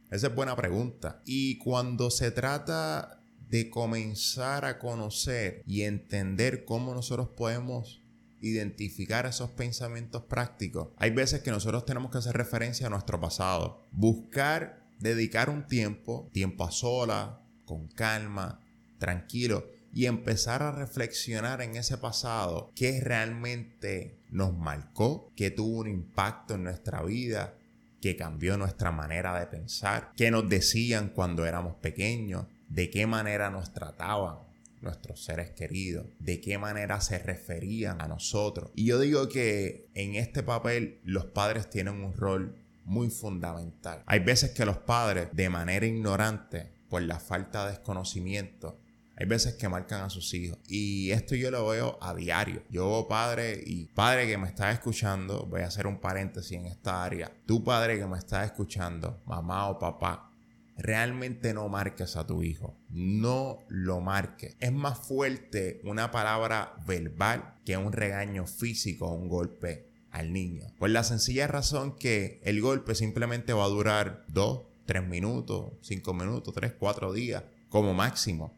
Esa 0.09 0.27
es 0.27 0.35
buena 0.35 0.55
pregunta. 0.55 1.21
Y 1.25 1.57
cuando 1.57 2.09
se 2.09 2.31
trata 2.31 3.21
de 3.49 3.69
comenzar 3.69 4.65
a 4.65 4.79
conocer 4.79 5.63
y 5.65 5.81
entender 5.83 6.65
cómo 6.65 6.93
nosotros 6.93 7.29
podemos 7.29 8.03
identificar 8.39 9.25
esos 9.25 9.49
pensamientos 9.51 10.23
prácticos, 10.23 10.89
hay 10.97 11.11
veces 11.11 11.41
que 11.41 11.51
nosotros 11.51 11.85
tenemos 11.85 12.11
que 12.11 12.19
hacer 12.19 12.37
referencia 12.37 12.87
a 12.87 12.89
nuestro 12.89 13.19
pasado. 13.19 13.85
Buscar, 13.91 14.87
dedicar 14.99 15.49
un 15.49 15.67
tiempo, 15.67 16.29
tiempo 16.31 16.63
a 16.63 16.71
sola, 16.71 17.41
con 17.65 17.87
calma, 17.87 18.61
tranquilo, 18.99 19.65
y 19.93 20.05
empezar 20.05 20.63
a 20.63 20.71
reflexionar 20.71 21.61
en 21.61 21.75
ese 21.75 21.97
pasado, 21.97 22.71
qué 22.75 23.01
realmente 23.01 24.19
nos 24.29 24.55
marcó, 24.55 25.33
qué 25.35 25.49
tuvo 25.49 25.79
un 25.79 25.87
impacto 25.87 26.55
en 26.55 26.63
nuestra 26.63 27.01
vida, 27.03 27.55
que 28.01 28.15
cambió 28.15 28.57
nuestra 28.57 28.91
manera 28.91 29.39
de 29.39 29.47
pensar, 29.47 30.11
qué 30.15 30.31
nos 30.31 30.47
decían 30.49 31.09
cuando 31.09 31.45
éramos 31.45 31.75
pequeños, 31.75 32.45
de 32.69 32.89
qué 32.89 33.07
manera 33.07 33.49
nos 33.49 33.73
trataban 33.73 34.39
nuestros 34.81 35.23
seres 35.23 35.51
queridos, 35.51 36.05
de 36.19 36.39
qué 36.39 36.57
manera 36.57 37.01
se 37.01 37.19
referían 37.19 38.01
a 38.01 38.07
nosotros. 38.07 38.71
Y 38.75 38.85
yo 38.85 38.99
digo 38.99 39.27
que 39.27 39.87
en 39.95 40.15
este 40.15 40.43
papel 40.43 40.99
los 41.03 41.25
padres 41.25 41.69
tienen 41.69 42.03
un 42.03 42.13
rol 42.13 42.55
muy 42.85 43.09
fundamental. 43.09 44.03
Hay 44.05 44.19
veces 44.19 44.51
que 44.51 44.65
los 44.65 44.77
padres, 44.77 45.29
de 45.33 45.49
manera 45.49 45.85
ignorante, 45.85 46.71
por 46.89 47.01
la 47.01 47.19
falta 47.19 47.65
de 47.65 47.71
desconocimiento, 47.71 48.79
hay 49.19 49.25
veces 49.25 49.55
que 49.55 49.67
marcan 49.67 50.03
a 50.03 50.12
sus 50.12 50.31
hijos. 50.36 50.59
Y 50.67 51.09
esto 51.09 51.33
yo 51.33 51.50
lo 51.50 51.67
veo 51.67 51.97
a 52.01 52.13
diario. 52.13 52.62
Yo, 52.69 53.07
padre 53.09 53.63
y 53.65 53.86
padre 53.86 54.27
que 54.27 54.38
me 54.38 54.47
está 54.47 54.71
escuchando, 54.71 55.47
voy 55.47 55.62
a 55.62 55.67
hacer 55.67 55.88
un 55.88 56.00
paréntesis 56.00 56.51
en 56.51 56.67
esta 56.67 57.03
área. 57.03 57.31
Tu 57.47 57.63
padre 57.63 57.97
que 57.97 58.05
me 58.05 58.19
está 58.19 58.45
escuchando, 58.45 59.19
mamá 59.25 59.69
o 59.69 59.79
papá, 59.79 60.31
realmente 60.77 61.51
no 61.55 61.67
marques 61.67 62.15
a 62.15 62.27
tu 62.27 62.43
hijo. 62.43 62.77
No 62.89 63.57
lo 63.69 64.01
marques. 64.01 64.55
Es 64.59 64.71
más 64.71 65.00
fuerte 65.00 65.81
una 65.83 66.12
palabra 66.12 66.75
verbal 66.86 67.55
que 67.65 67.75
un 67.75 67.93
regaño 67.93 68.45
físico 68.45 69.07
o 69.07 69.15
un 69.15 69.29
golpe 69.29 69.88
al 70.12 70.31
niño. 70.31 70.67
Por 70.77 70.91
la 70.91 71.03
sencilla 71.03 71.47
razón 71.47 71.95
que 71.95 72.39
el 72.43 72.62
golpe 72.62 72.93
simplemente 72.93 73.53
va 73.53 73.63
a 73.63 73.69
durar 73.69 74.25
dos, 74.27 74.62
tres 74.86 75.07
minutos, 75.07 75.74
cinco 75.81 76.13
minutos, 76.13 76.53
tres, 76.53 76.74
cuatro 76.77 77.13
días 77.13 77.43
como 77.69 77.93
máximo. 77.93 78.53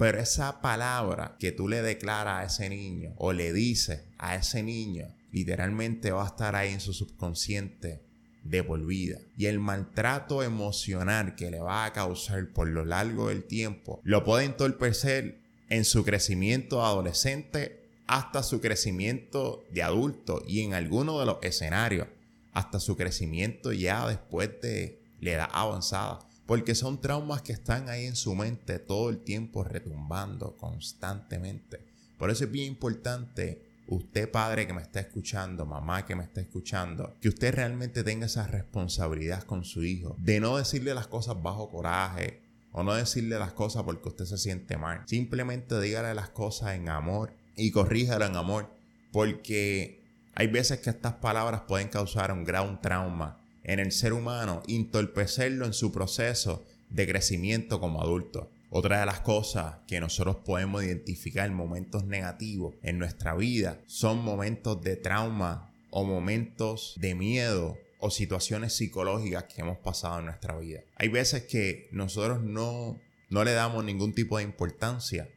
Pero 0.00 0.18
esa 0.18 0.62
palabra 0.62 1.36
que 1.38 1.52
tú 1.52 1.68
le 1.68 1.82
declaras 1.82 2.40
a 2.40 2.46
ese 2.46 2.70
niño 2.70 3.12
o 3.18 3.34
le 3.34 3.52
dices 3.52 4.04
a 4.16 4.34
ese 4.34 4.62
niño, 4.62 5.14
literalmente 5.30 6.10
va 6.10 6.24
a 6.24 6.28
estar 6.28 6.56
ahí 6.56 6.72
en 6.72 6.80
su 6.80 6.94
subconsciente 6.94 8.00
de 8.42 8.64
por 8.64 8.86
vida. 8.86 9.18
Y 9.36 9.44
el 9.44 9.58
maltrato 9.58 10.42
emocional 10.42 11.34
que 11.34 11.50
le 11.50 11.60
va 11.60 11.84
a 11.84 11.92
causar 11.92 12.48
por 12.48 12.68
lo 12.68 12.86
largo 12.86 13.28
del 13.28 13.44
tiempo 13.44 14.00
lo 14.02 14.24
puede 14.24 14.46
entorpecer 14.46 15.36
en 15.68 15.84
su 15.84 16.02
crecimiento 16.02 16.82
adolescente 16.82 17.86
hasta 18.06 18.42
su 18.42 18.62
crecimiento 18.62 19.66
de 19.70 19.82
adulto 19.82 20.42
y 20.48 20.62
en 20.62 20.72
alguno 20.72 21.20
de 21.20 21.26
los 21.26 21.36
escenarios 21.42 22.08
hasta 22.54 22.80
su 22.80 22.96
crecimiento 22.96 23.70
ya 23.70 24.08
después 24.08 24.62
de 24.62 25.02
la 25.20 25.32
edad 25.32 25.50
avanzada 25.52 26.20
porque 26.50 26.74
son 26.74 27.00
traumas 27.00 27.42
que 27.42 27.52
están 27.52 27.88
ahí 27.88 28.06
en 28.06 28.16
su 28.16 28.34
mente 28.34 28.80
todo 28.80 29.08
el 29.08 29.20
tiempo 29.20 29.62
retumbando 29.62 30.56
constantemente. 30.56 31.78
Por 32.18 32.28
eso 32.28 32.42
es 32.42 32.50
bien 32.50 32.66
importante 32.66 33.62
usted 33.86 34.28
padre 34.28 34.66
que 34.66 34.72
me 34.72 34.82
está 34.82 34.98
escuchando, 34.98 35.64
mamá 35.64 36.04
que 36.04 36.16
me 36.16 36.24
está 36.24 36.40
escuchando, 36.40 37.14
que 37.20 37.28
usted 37.28 37.54
realmente 37.54 38.02
tenga 38.02 38.26
esa 38.26 38.48
responsabilidad 38.48 39.44
con 39.44 39.64
su 39.64 39.84
hijo, 39.84 40.16
de 40.18 40.40
no 40.40 40.56
decirle 40.56 40.92
las 40.92 41.06
cosas 41.06 41.40
bajo 41.40 41.70
coraje 41.70 42.40
o 42.72 42.82
no 42.82 42.94
decirle 42.94 43.38
las 43.38 43.52
cosas 43.52 43.84
porque 43.84 44.08
usted 44.08 44.24
se 44.24 44.36
siente 44.36 44.76
mal. 44.76 45.04
Simplemente 45.06 45.80
dígale 45.80 46.12
las 46.14 46.30
cosas 46.30 46.74
en 46.74 46.88
amor 46.88 47.32
y 47.54 47.70
corríjalo 47.70 48.26
en 48.26 48.34
amor, 48.34 48.68
porque 49.12 50.02
hay 50.34 50.48
veces 50.48 50.80
que 50.80 50.90
estas 50.90 51.12
palabras 51.12 51.60
pueden 51.68 51.86
causar 51.86 52.32
un 52.32 52.42
gran 52.42 52.80
trauma 52.80 53.39
en 53.70 53.78
el 53.78 53.92
ser 53.92 54.12
humano, 54.12 54.64
entorpecerlo 54.66 55.64
en 55.64 55.72
su 55.72 55.92
proceso 55.92 56.64
de 56.88 57.06
crecimiento 57.06 57.78
como 57.78 58.02
adulto. 58.02 58.50
Otra 58.68 58.98
de 58.98 59.06
las 59.06 59.20
cosas 59.20 59.76
que 59.86 60.00
nosotros 60.00 60.38
podemos 60.44 60.82
identificar 60.82 61.46
en 61.46 61.54
momentos 61.54 62.04
negativos 62.04 62.74
en 62.82 62.98
nuestra 62.98 63.36
vida 63.36 63.80
son 63.86 64.24
momentos 64.24 64.82
de 64.82 64.96
trauma 64.96 65.72
o 65.90 66.02
momentos 66.02 66.94
de 66.96 67.14
miedo 67.14 67.78
o 68.00 68.10
situaciones 68.10 68.72
psicológicas 68.72 69.44
que 69.44 69.60
hemos 69.60 69.78
pasado 69.78 70.18
en 70.18 70.24
nuestra 70.26 70.58
vida. 70.58 70.80
Hay 70.96 71.06
veces 71.06 71.44
que 71.44 71.88
nosotros 71.92 72.42
no, 72.42 72.98
no 73.28 73.44
le 73.44 73.52
damos 73.52 73.84
ningún 73.84 74.14
tipo 74.14 74.38
de 74.38 74.44
importancia 74.44 75.28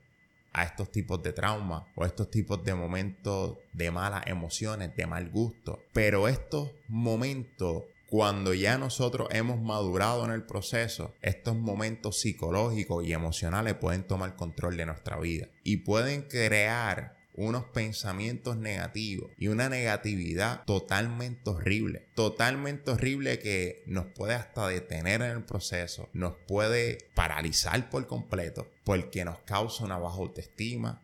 a 0.54 0.64
estos 0.64 0.92
tipos 0.92 1.22
de 1.22 1.34
trauma 1.34 1.86
o 1.96 2.04
estos 2.04 2.32
tipos 2.32 2.64
de 2.64 2.74
momentos 2.74 3.58
de 3.74 3.92
malas 3.92 4.26
emociones, 4.26 4.96
de 4.96 5.06
mal 5.06 5.30
gusto. 5.30 5.84
Pero 5.94 6.28
estos 6.28 6.72
momentos 6.88 7.84
cuando 8.14 8.54
ya 8.54 8.78
nosotros 8.78 9.28
hemos 9.32 9.60
madurado 9.60 10.24
en 10.24 10.30
el 10.30 10.44
proceso, 10.44 11.16
estos 11.24 11.56
momentos 11.56 12.22
psicológicos 12.22 13.04
y 13.04 13.12
emocionales 13.12 13.74
pueden 13.74 14.04
tomar 14.04 14.36
control 14.36 14.78
de 14.78 14.86
nuestra 14.86 15.18
vida 15.18 15.48
y 15.64 15.78
pueden 15.78 16.22
crear 16.22 17.16
unos 17.34 17.64
pensamientos 17.74 18.56
negativos 18.56 19.32
y 19.36 19.48
una 19.48 19.68
negatividad 19.68 20.64
totalmente 20.66 21.50
horrible. 21.50 22.06
Totalmente 22.14 22.92
horrible 22.92 23.40
que 23.40 23.82
nos 23.88 24.06
puede 24.06 24.36
hasta 24.36 24.68
detener 24.68 25.24
en 25.24 25.32
el 25.32 25.44
proceso, 25.44 26.08
nos 26.14 26.36
puede 26.48 27.00
paralizar 27.16 27.90
por 27.90 28.06
completo 28.06 28.68
porque 28.84 29.26
nos 29.26 29.40
causa 29.40 29.86
una 29.86 29.98
baja 29.98 30.18
autoestima, 30.18 31.02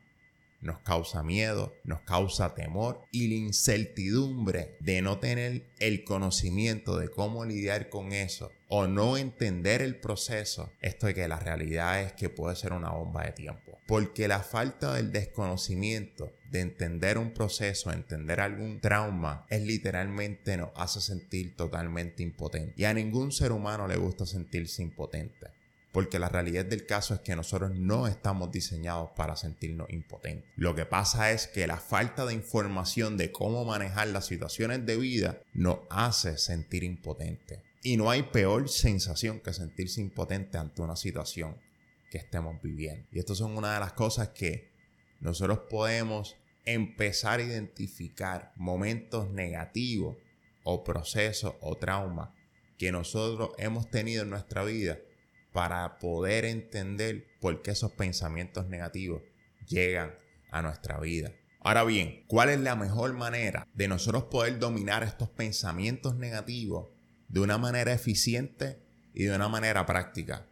nos 0.61 0.79
causa 0.79 1.23
miedo, 1.23 1.73
nos 1.83 2.01
causa 2.01 2.53
temor 2.53 3.01
y 3.11 3.27
la 3.27 3.35
incertidumbre 3.35 4.77
de 4.79 5.01
no 5.01 5.19
tener 5.19 5.63
el 5.79 6.03
conocimiento 6.03 6.97
de 6.97 7.09
cómo 7.09 7.45
lidiar 7.45 7.89
con 7.89 8.11
eso 8.11 8.51
o 8.67 8.87
no 8.87 9.17
entender 9.17 9.81
el 9.81 9.95
proceso, 9.95 10.71
esto 10.81 11.07
de 11.07 11.15
que 11.15 11.27
la 11.27 11.39
realidad 11.39 12.01
es 12.01 12.13
que 12.13 12.29
puede 12.29 12.55
ser 12.55 12.73
una 12.73 12.91
bomba 12.91 13.25
de 13.25 13.31
tiempo. 13.31 13.77
Porque 13.87 14.27
la 14.27 14.41
falta 14.41 14.93
del 14.93 15.11
desconocimiento 15.11 16.31
de 16.51 16.61
entender 16.61 17.17
un 17.17 17.31
proceso, 17.31 17.91
entender 17.91 18.39
algún 18.39 18.79
trauma, 18.79 19.45
es 19.49 19.63
literalmente 19.63 20.57
nos 20.57 20.69
hace 20.75 21.01
sentir 21.01 21.55
totalmente 21.55 22.21
impotente. 22.21 22.73
Y 22.77 22.83
a 22.85 22.93
ningún 22.93 23.31
ser 23.31 23.51
humano 23.51 23.87
le 23.87 23.95
gusta 23.95 24.27
sentirse 24.27 24.83
impotente. 24.83 25.47
Porque 25.91 26.19
la 26.19 26.29
realidad 26.29 26.65
del 26.65 26.85
caso 26.85 27.15
es 27.15 27.21
que 27.21 27.35
nosotros 27.35 27.71
no 27.73 28.07
estamos 28.07 28.51
diseñados 28.51 29.09
para 29.15 29.35
sentirnos 29.35 29.89
impotentes. 29.89 30.49
Lo 30.55 30.75
que 30.75 30.85
pasa 30.85 31.31
es 31.31 31.47
que 31.47 31.65
la 31.65 31.77
falta 31.77 32.25
de 32.25 32.33
información 32.33 33.17
de 33.17 33.31
cómo 33.31 33.65
manejar 33.65 34.07
las 34.09 34.27
situaciones 34.27 34.85
de 34.85 34.97
vida 34.97 35.41
nos 35.53 35.79
hace 35.89 36.37
sentir 36.37 36.83
impotentes. 36.83 37.59
Y 37.81 37.97
no 37.97 38.11
hay 38.11 38.23
peor 38.23 38.69
sensación 38.69 39.39
que 39.39 39.53
sentirse 39.53 40.01
impotente 40.01 40.57
ante 40.57 40.81
una 40.81 40.95
situación 40.95 41.57
que 42.11 42.17
estemos 42.17 42.61
viviendo. 42.61 43.07
Y 43.11 43.19
estas 43.19 43.37
son 43.37 43.57
una 43.57 43.73
de 43.73 43.79
las 43.79 43.93
cosas 43.93 44.29
que 44.29 44.69
nosotros 45.21 45.61
podemos 45.69 46.35
empezar 46.65 47.39
a 47.39 47.43
identificar 47.43 48.53
momentos 48.55 49.29
negativos 49.31 50.17
o 50.63 50.83
procesos 50.83 51.55
o 51.61 51.75
traumas 51.77 52.29
que 52.77 52.91
nosotros 52.91 53.51
hemos 53.57 53.89
tenido 53.89 54.23
en 54.23 54.29
nuestra 54.29 54.63
vida 54.63 54.99
para 55.51 55.99
poder 55.99 56.45
entender 56.45 57.25
por 57.39 57.61
qué 57.61 57.71
esos 57.71 57.91
pensamientos 57.93 58.67
negativos 58.67 59.23
llegan 59.67 60.13
a 60.51 60.61
nuestra 60.61 60.99
vida. 60.99 61.31
Ahora 61.61 61.83
bien, 61.83 62.23
¿cuál 62.27 62.49
es 62.49 62.59
la 62.59 62.75
mejor 62.75 63.13
manera 63.13 63.67
de 63.73 63.87
nosotros 63.87 64.25
poder 64.25 64.59
dominar 64.59 65.03
estos 65.03 65.29
pensamientos 65.29 66.15
negativos 66.15 66.87
de 67.27 67.41
una 67.41 67.57
manera 67.57 67.93
eficiente 67.93 68.79
y 69.13 69.25
de 69.25 69.35
una 69.35 69.49
manera 69.49 69.85
práctica? 69.85 70.45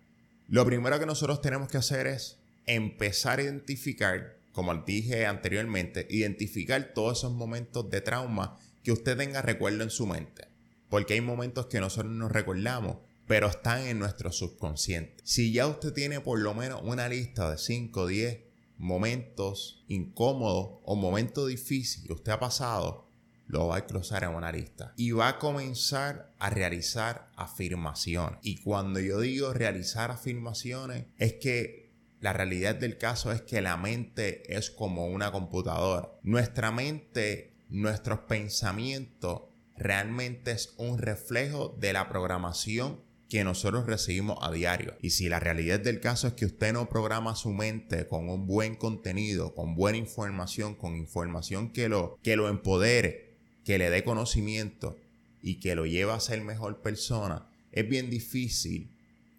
Lo 0.48 0.66
primero 0.66 1.00
que 1.00 1.06
nosotros 1.06 1.42
tenemos 1.42 1.70
que 1.70 1.78
hacer 1.78 2.08
es 2.08 2.40
empezar 2.66 3.40
a 3.40 3.44
identificar, 3.44 4.38
como 4.52 4.74
dije 4.76 5.26
anteriormente, 5.26 6.06
identificar 6.10 6.94
todos 6.94 7.20
esos 7.20 7.34
momentos 7.34 7.90
de 7.90 8.02
trauma 8.02 8.58
que 8.84 8.92
usted 8.92 9.18
tenga 9.18 9.42
recuerdo 9.42 9.84
en 9.84 9.90
su 9.90 10.08
mente. 10.08 10.48
Porque 10.90 11.14
hay 11.14 11.22
momentos 11.22 11.68
que 11.68 11.80
nosotros 11.80 12.14
nos 12.14 12.32
recordamos 12.32 12.98
pero 13.28 13.48
están 13.48 13.86
en 13.86 14.00
nuestro 14.00 14.32
subconsciente. 14.32 15.22
Si 15.24 15.52
ya 15.52 15.68
usted 15.68 15.94
tiene 15.94 16.22
por 16.22 16.40
lo 16.40 16.54
menos 16.54 16.82
una 16.84 17.10
lista 17.10 17.52
de 17.52 17.58
5 17.58 18.02
o 18.02 18.08
10 18.08 18.40
momentos 18.78 19.84
incómodos 19.88 20.80
o 20.84 20.96
momentos 20.96 21.48
difíciles 21.48 22.08
que 22.08 22.14
usted 22.14 22.32
ha 22.32 22.40
pasado, 22.40 23.08
lo 23.48 23.68
va 23.68 23.78
a 23.78 23.86
cruzar 23.86 24.24
en 24.24 24.32
una 24.32 24.52
lista 24.52 24.94
y 24.98 25.12
va 25.12 25.30
a 25.30 25.40
comenzar 25.40 26.34
a 26.38 26.50
realizar 26.50 27.32
afirmaciones. 27.36 28.40
Y 28.42 28.62
cuando 28.62 29.00
yo 29.00 29.20
digo 29.20 29.54
realizar 29.54 30.12
afirmaciones, 30.12 31.06
es 31.18 31.34
que 31.34 31.92
la 32.20 32.34
realidad 32.34 32.76
del 32.76 32.98
caso 32.98 33.32
es 33.32 33.42
que 33.42 33.62
la 33.62 33.78
mente 33.78 34.56
es 34.56 34.70
como 34.70 35.08
una 35.08 35.32
computadora. 35.32 36.10
Nuestra 36.24 36.72
mente, 36.72 37.54
nuestros 37.70 38.20
pensamientos, 38.22 39.44
realmente 39.78 40.52
es 40.52 40.74
un 40.78 40.98
reflejo 40.98 41.76
de 41.80 41.94
la 41.94 42.10
programación 42.10 43.07
que 43.30 43.44
nosotros 43.44 43.86
recibimos 43.86 44.38
a 44.42 44.52
diario. 44.52 44.96
Y 45.02 45.12
si 45.12 45.30
la 45.30 45.40
realidad 45.40 45.80
del 45.80 46.00
caso 46.00 46.28
es 46.28 46.34
que 46.34 46.46
usted 46.46 46.74
no 46.74 46.90
programa 46.90 47.36
su 47.36 47.52
mente 47.52 48.08
con 48.08 48.30
un 48.30 48.48
buen 48.48 48.76
contenido, 48.76 49.54
con 49.54 49.76
buena 49.76 49.98
información, 49.98 50.76
con 50.76 50.96
información 50.96 51.72
que 51.72 51.90
lo, 51.90 52.18
que 52.24 52.36
lo 52.36 52.48
empodere, 52.48 53.38
que 53.66 53.78
le 53.78 53.90
dé 53.90 54.04
conocimiento 54.04 54.98
y 55.42 55.60
que 55.60 55.76
lo 55.76 55.86
lleve 55.86 56.14
a 56.14 56.20
ser 56.20 56.42
mejor 56.44 56.82
persona, 56.82 57.50
es 57.72 57.88
bien 57.88 58.10
difícil 58.10 58.92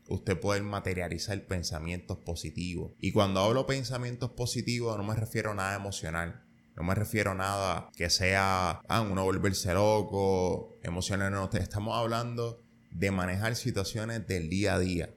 usted 0.09 0.39
poder 0.39 0.63
materializar 0.63 1.41
pensamientos 1.47 2.19
positivos. 2.19 2.93
Y 3.01 3.13
cuando 3.13 3.41
hablo 3.41 3.67
pensamientos 3.67 4.31
positivos 4.31 4.97
no 4.97 5.05
me 5.05 5.15
refiero 5.15 5.53
a 5.53 5.55
nada 5.55 5.77
emocional. 5.77 6.45
No 6.77 6.85
me 6.85 6.95
refiero 6.95 7.33
a 7.33 7.35
nada 7.35 7.91
que 7.97 8.09
sea, 8.09 8.83
ah, 8.87 9.01
uno 9.01 9.25
volverse 9.25 9.75
loco, 9.75 10.77
emociones 10.83 11.31
no. 11.33 11.51
Estamos 11.53 11.97
hablando 11.97 12.63
de 12.91 13.11
manejar 13.11 13.57
situaciones 13.57 14.27
del 14.27 14.49
día 14.49 14.75
a 14.75 14.79
día, 14.79 15.11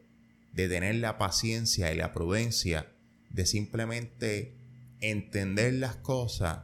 de 0.54 0.68
tener 0.68 0.96
la 0.96 1.18
paciencia 1.18 1.92
y 1.94 1.98
la 1.98 2.12
prudencia, 2.12 2.88
de 3.30 3.46
simplemente 3.46 4.56
entender 5.00 5.74
las 5.74 5.96
cosas 5.96 6.60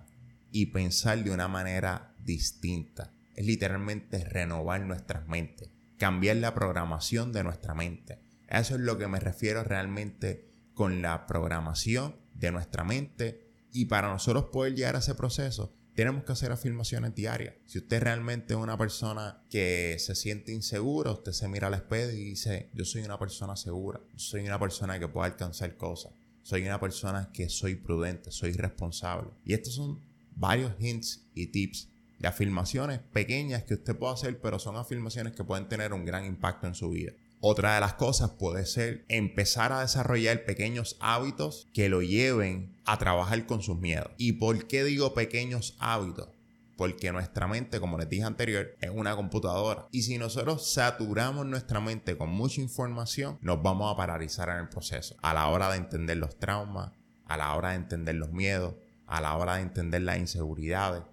y 0.52 0.68
pensar 0.68 1.24
de 1.24 1.32
una 1.32 1.48
manera 1.48 2.14
distinta. 2.24 3.12
Es 3.36 3.46
literalmente 3.46 4.24
renovar 4.26 4.82
nuestras 4.82 5.28
mentes, 5.28 5.70
cambiar 5.98 6.38
la 6.38 6.54
programación 6.54 7.32
de 7.32 7.44
nuestra 7.44 7.74
mente. 7.74 8.20
Eso 8.48 8.76
es 8.76 8.82
lo 8.82 8.98
que 8.98 9.08
me 9.08 9.20
refiero 9.20 9.64
realmente 9.64 10.46
con 10.74 11.02
la 11.02 11.26
programación 11.28 12.16
de 12.34 12.52
nuestra 12.52 12.84
mente 12.84 13.48
y 13.72 13.86
para 13.86 14.10
nosotros 14.10 14.46
poder 14.46 14.76
llegar 14.76 14.96
a 14.96 15.00
ese 15.00 15.16
proceso 15.16 15.77
tenemos 15.98 16.26
que 16.26 16.32
hacer 16.32 16.52
afirmaciones 16.52 17.16
diarias. 17.16 17.56
Si 17.66 17.80
usted 17.80 18.00
realmente 18.04 18.54
es 18.54 18.60
una 18.60 18.78
persona 18.78 19.42
que 19.50 19.96
se 19.98 20.14
siente 20.14 20.54
insegura, 20.54 21.12
usted 21.12 21.32
se 21.32 21.48
mira 21.48 21.70
al 21.70 21.74
espejo 21.74 22.12
y 22.12 22.24
dice, 22.24 22.70
yo 22.76 22.86
soy 22.86 23.02
una 23.02 23.18
persona 23.18 23.56
segura, 23.56 24.00
soy 24.16 24.46
una 24.46 24.60
persona 24.60 25.00
que 25.00 25.08
puede 25.08 25.32
alcanzar 25.32 25.76
cosas, 25.76 26.12
soy 26.44 26.68
una 26.68 26.80
persona 26.80 27.32
que 27.34 27.50
soy 27.50 27.74
prudente, 27.74 28.30
soy 28.30 28.52
responsable. 28.52 29.32
Y 29.44 29.56
estos 29.56 29.74
son 29.74 30.00
varios 30.36 30.72
hints 30.78 31.26
y 31.34 31.48
tips 31.48 31.90
de 32.20 32.28
afirmaciones 32.28 33.00
pequeñas 33.00 33.64
que 33.64 33.74
usted 33.74 33.96
puede 33.96 34.14
hacer, 34.14 34.40
pero 34.40 34.60
son 34.60 34.76
afirmaciones 34.76 35.34
que 35.34 35.44
pueden 35.44 35.68
tener 35.68 35.94
un 35.94 36.06
gran 36.06 36.26
impacto 36.26 36.68
en 36.68 36.76
su 36.76 36.92
vida. 36.92 37.14
Otra 37.40 37.76
de 37.76 37.82
las 37.82 37.94
cosas 37.94 38.32
puede 38.32 38.66
ser 38.66 39.06
empezar 39.10 39.72
a 39.72 39.82
desarrollar 39.82 40.44
pequeños 40.44 40.98
hábitos 41.00 41.68
que 41.72 41.88
lo 41.88 42.02
lleven 42.02 42.76
a 42.86 42.98
trabajar 42.98 43.46
con 43.46 43.62
sus 43.62 43.78
miedos. 43.78 44.10
¿Y 44.18 44.34
por 44.34 44.66
qué 44.66 44.84
digo 44.84 45.14
pequeños 45.14 45.76
hábitos? 45.80 46.30
Porque 46.78 47.12
nuestra 47.12 47.48
mente, 47.48 47.80
como 47.80 47.98
les 48.00 48.10
dije 48.10 48.24
anterior, 48.24 48.76
es 48.82 48.90
una 48.90 49.16
computadora. 49.16 49.88
Y 49.92 50.02
si 50.02 50.18
nosotros 50.18 50.72
saturamos 50.72 51.46
nuestra 51.46 51.80
mente 51.80 52.18
con 52.18 52.30
mucha 52.30 52.60
información, 52.60 53.38
nos 53.42 53.62
vamos 53.62 53.94
a 53.94 53.98
paralizar 53.98 54.50
en 54.50 54.58
el 54.58 54.70
proceso. 54.70 55.16
A 55.22 55.36
la 55.36 55.48
hora 55.48 55.70
de 55.72 55.78
entender 55.78 56.18
los 56.18 56.40
traumas, 56.40 56.92
a 57.26 57.38
la 57.38 57.54
hora 57.54 57.70
de 57.70 57.76
entender 57.76 58.16
los 58.16 58.32
miedos, 58.32 58.76
a 59.06 59.22
la 59.22 59.36
hora 59.36 59.56
de 59.56 59.62
entender 59.62 60.02
las 60.02 60.18
inseguridades, 60.18 61.04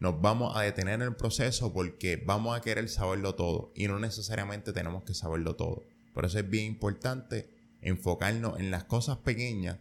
nos 0.00 0.20
vamos 0.20 0.56
a 0.56 0.62
detener 0.62 0.94
en 0.94 1.02
el 1.02 1.14
proceso 1.14 1.72
porque 1.72 2.16
vamos 2.16 2.56
a 2.56 2.62
querer 2.62 2.88
saberlo 2.88 3.34
todo 3.34 3.70
y 3.74 3.86
no 3.86 3.98
necesariamente 3.98 4.72
tenemos 4.72 5.04
que 5.04 5.14
saberlo 5.14 5.56
todo. 5.56 5.84
Por 6.14 6.24
eso 6.24 6.38
es 6.38 6.48
bien 6.48 6.64
importante 6.64 7.50
enfocarnos 7.82 8.58
en 8.58 8.70
las 8.70 8.84
cosas 8.84 9.18
pequeñas 9.18 9.78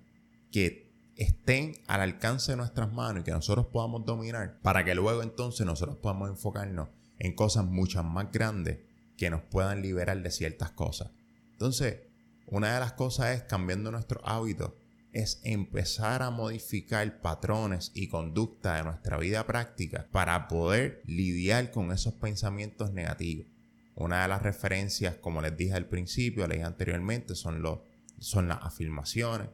que 0.51 0.91
estén 1.15 1.73
al 1.87 2.01
alcance 2.01 2.51
de 2.51 2.57
nuestras 2.57 2.91
manos 2.91 3.21
y 3.21 3.23
que 3.23 3.31
nosotros 3.31 3.67
podamos 3.67 4.05
dominar 4.05 4.59
para 4.61 4.83
que 4.83 4.93
luego 4.93 5.23
entonces 5.23 5.65
nosotros 5.65 5.97
podamos 5.97 6.29
enfocarnos 6.29 6.89
en 7.17 7.33
cosas 7.33 7.65
muchas 7.65 8.03
más 8.03 8.31
grandes 8.31 8.79
que 9.17 9.29
nos 9.29 9.41
puedan 9.41 9.81
liberar 9.81 10.21
de 10.21 10.31
ciertas 10.31 10.71
cosas. 10.71 11.11
Entonces, 11.53 11.99
una 12.45 12.73
de 12.73 12.79
las 12.79 12.93
cosas 12.93 13.37
es 13.37 13.43
cambiando 13.43 13.91
nuestros 13.91 14.21
hábitos 14.25 14.71
es 15.11 15.41
empezar 15.43 16.21
a 16.21 16.29
modificar 16.29 17.21
patrones 17.21 17.91
y 17.95 18.07
conducta 18.07 18.75
de 18.75 18.83
nuestra 18.83 19.17
vida 19.17 19.45
práctica 19.45 20.07
para 20.11 20.47
poder 20.47 21.01
lidiar 21.05 21.71
con 21.71 21.91
esos 21.91 22.13
pensamientos 22.13 22.91
negativos. 22.91 23.47
Una 23.95 24.21
de 24.21 24.27
las 24.27 24.41
referencias, 24.41 25.15
como 25.15 25.41
les 25.41 25.57
dije 25.57 25.73
al 25.73 25.87
principio, 25.87 26.47
les 26.47 26.57
dije 26.57 26.67
anteriormente, 26.67 27.35
son, 27.35 27.61
los, 27.61 27.79
son 28.19 28.47
las 28.47 28.59
afirmaciones, 28.61 29.49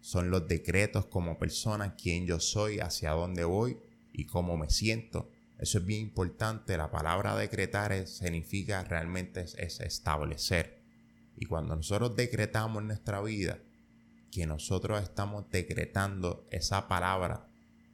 son 0.00 0.30
los 0.30 0.46
decretos 0.48 1.06
como 1.06 1.38
persona, 1.38 1.94
quién 1.94 2.26
yo 2.26 2.40
soy, 2.40 2.80
hacia 2.80 3.12
dónde 3.12 3.44
voy 3.44 3.78
y 4.12 4.26
cómo 4.26 4.56
me 4.56 4.70
siento. 4.70 5.30
Eso 5.58 5.78
es 5.78 5.86
bien 5.86 6.02
importante. 6.02 6.76
La 6.76 6.90
palabra 6.90 7.36
decretar 7.36 8.06
significa 8.06 8.84
realmente 8.84 9.40
es 9.40 9.80
establecer. 9.80 10.82
Y 11.36 11.46
cuando 11.46 11.76
nosotros 11.76 12.16
decretamos 12.16 12.82
nuestra 12.82 13.22
vida, 13.22 13.58
que 14.30 14.46
nosotros 14.46 15.02
estamos 15.02 15.50
decretando 15.50 16.46
esa 16.50 16.88
palabra 16.88 17.46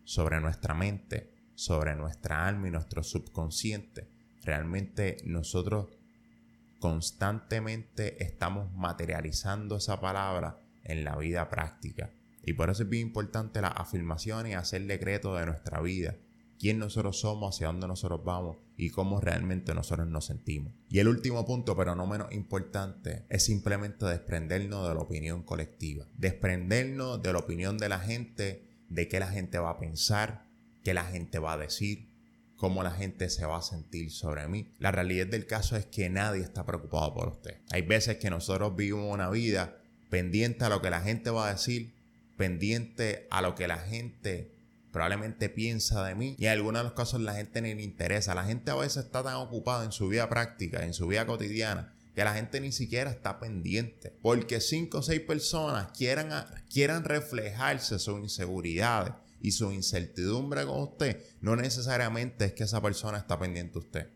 sobre 0.04 0.40
nuestra 0.40 0.74
mente, 0.74 1.30
sobre 1.54 1.94
nuestra 1.94 2.46
alma 2.46 2.68
y 2.68 2.70
nuestro 2.70 3.02
subconsciente, 3.02 4.08
realmente 4.42 5.18
nosotros 5.24 5.88
constantemente 6.78 8.22
estamos 8.24 8.72
materializando 8.72 9.76
esa 9.76 10.00
palabra 10.00 10.58
en 10.84 11.04
la 11.04 11.16
vida 11.16 11.48
práctica. 11.48 12.10
Y 12.44 12.54
por 12.54 12.70
eso 12.70 12.82
es 12.82 12.88
bien 12.88 13.06
importante 13.06 13.60
la 13.60 13.68
afirmación 13.68 14.48
y 14.48 14.54
hacer 14.54 14.84
decreto 14.86 15.36
de 15.36 15.46
nuestra 15.46 15.80
vida 15.80 16.16
quién 16.62 16.78
nosotros 16.78 17.18
somos, 17.18 17.56
hacia 17.56 17.66
dónde 17.66 17.88
nosotros 17.88 18.22
vamos 18.22 18.56
y 18.76 18.90
cómo 18.90 19.20
realmente 19.20 19.74
nosotros 19.74 20.06
nos 20.06 20.26
sentimos. 20.26 20.72
Y 20.88 21.00
el 21.00 21.08
último 21.08 21.44
punto, 21.44 21.76
pero 21.76 21.96
no 21.96 22.06
menos 22.06 22.32
importante, 22.32 23.24
es 23.30 23.44
simplemente 23.44 24.06
desprendernos 24.06 24.88
de 24.88 24.94
la 24.94 25.00
opinión 25.00 25.42
colectiva. 25.42 26.06
Desprendernos 26.16 27.20
de 27.20 27.32
la 27.32 27.40
opinión 27.40 27.78
de 27.78 27.88
la 27.88 27.98
gente, 27.98 28.62
de 28.88 29.08
qué 29.08 29.18
la 29.18 29.26
gente 29.26 29.58
va 29.58 29.70
a 29.70 29.78
pensar, 29.80 30.44
qué 30.84 30.94
la 30.94 31.02
gente 31.04 31.40
va 31.40 31.54
a 31.54 31.58
decir, 31.58 32.08
cómo 32.54 32.84
la 32.84 32.92
gente 32.92 33.28
se 33.28 33.44
va 33.44 33.58
a 33.58 33.62
sentir 33.62 34.12
sobre 34.12 34.46
mí. 34.46 34.72
La 34.78 34.92
realidad 34.92 35.26
del 35.26 35.46
caso 35.46 35.76
es 35.76 35.86
que 35.86 36.08
nadie 36.10 36.42
está 36.42 36.64
preocupado 36.64 37.12
por 37.12 37.28
usted. 37.30 37.56
Hay 37.72 37.82
veces 37.82 38.18
que 38.18 38.30
nosotros 38.30 38.76
vivimos 38.76 39.12
una 39.12 39.30
vida 39.30 39.78
pendiente 40.10 40.64
a 40.64 40.68
lo 40.68 40.80
que 40.80 40.90
la 40.90 41.00
gente 41.00 41.30
va 41.30 41.48
a 41.48 41.52
decir, 41.54 41.92
pendiente 42.36 43.26
a 43.32 43.42
lo 43.42 43.56
que 43.56 43.66
la 43.66 43.78
gente 43.78 44.51
probablemente 44.92 45.48
piensa 45.48 46.04
de 46.04 46.14
mí 46.14 46.36
y 46.38 46.46
en 46.46 46.52
algunos 46.52 46.80
de 46.80 46.84
los 46.84 46.92
casos 46.92 47.20
la 47.20 47.34
gente 47.34 47.62
ni 47.62 47.74
le 47.74 47.82
interesa. 47.82 48.34
La 48.34 48.44
gente 48.44 48.70
a 48.70 48.76
veces 48.76 49.06
está 49.06 49.22
tan 49.22 49.36
ocupada 49.36 49.84
en 49.84 49.92
su 49.92 50.08
vida 50.08 50.28
práctica, 50.28 50.84
en 50.84 50.94
su 50.94 51.06
vida 51.06 51.26
cotidiana, 51.26 51.94
que 52.14 52.24
la 52.24 52.34
gente 52.34 52.60
ni 52.60 52.72
siquiera 52.72 53.10
está 53.10 53.40
pendiente. 53.40 54.14
Porque 54.22 54.60
cinco 54.60 54.98
o 54.98 55.02
seis 55.02 55.20
personas 55.20 55.90
quieran, 55.96 56.30
quieran 56.70 57.04
reflejarse 57.04 57.98
sus 57.98 58.20
inseguridades 58.20 59.14
y 59.40 59.52
su 59.52 59.72
incertidumbre 59.72 60.64
con 60.66 60.80
usted, 60.82 61.20
no 61.40 61.56
necesariamente 61.56 62.44
es 62.44 62.52
que 62.52 62.64
esa 62.64 62.80
persona 62.80 63.18
está 63.18 63.38
pendiente 63.38 63.72
de 63.72 63.78
usted. 63.78 64.08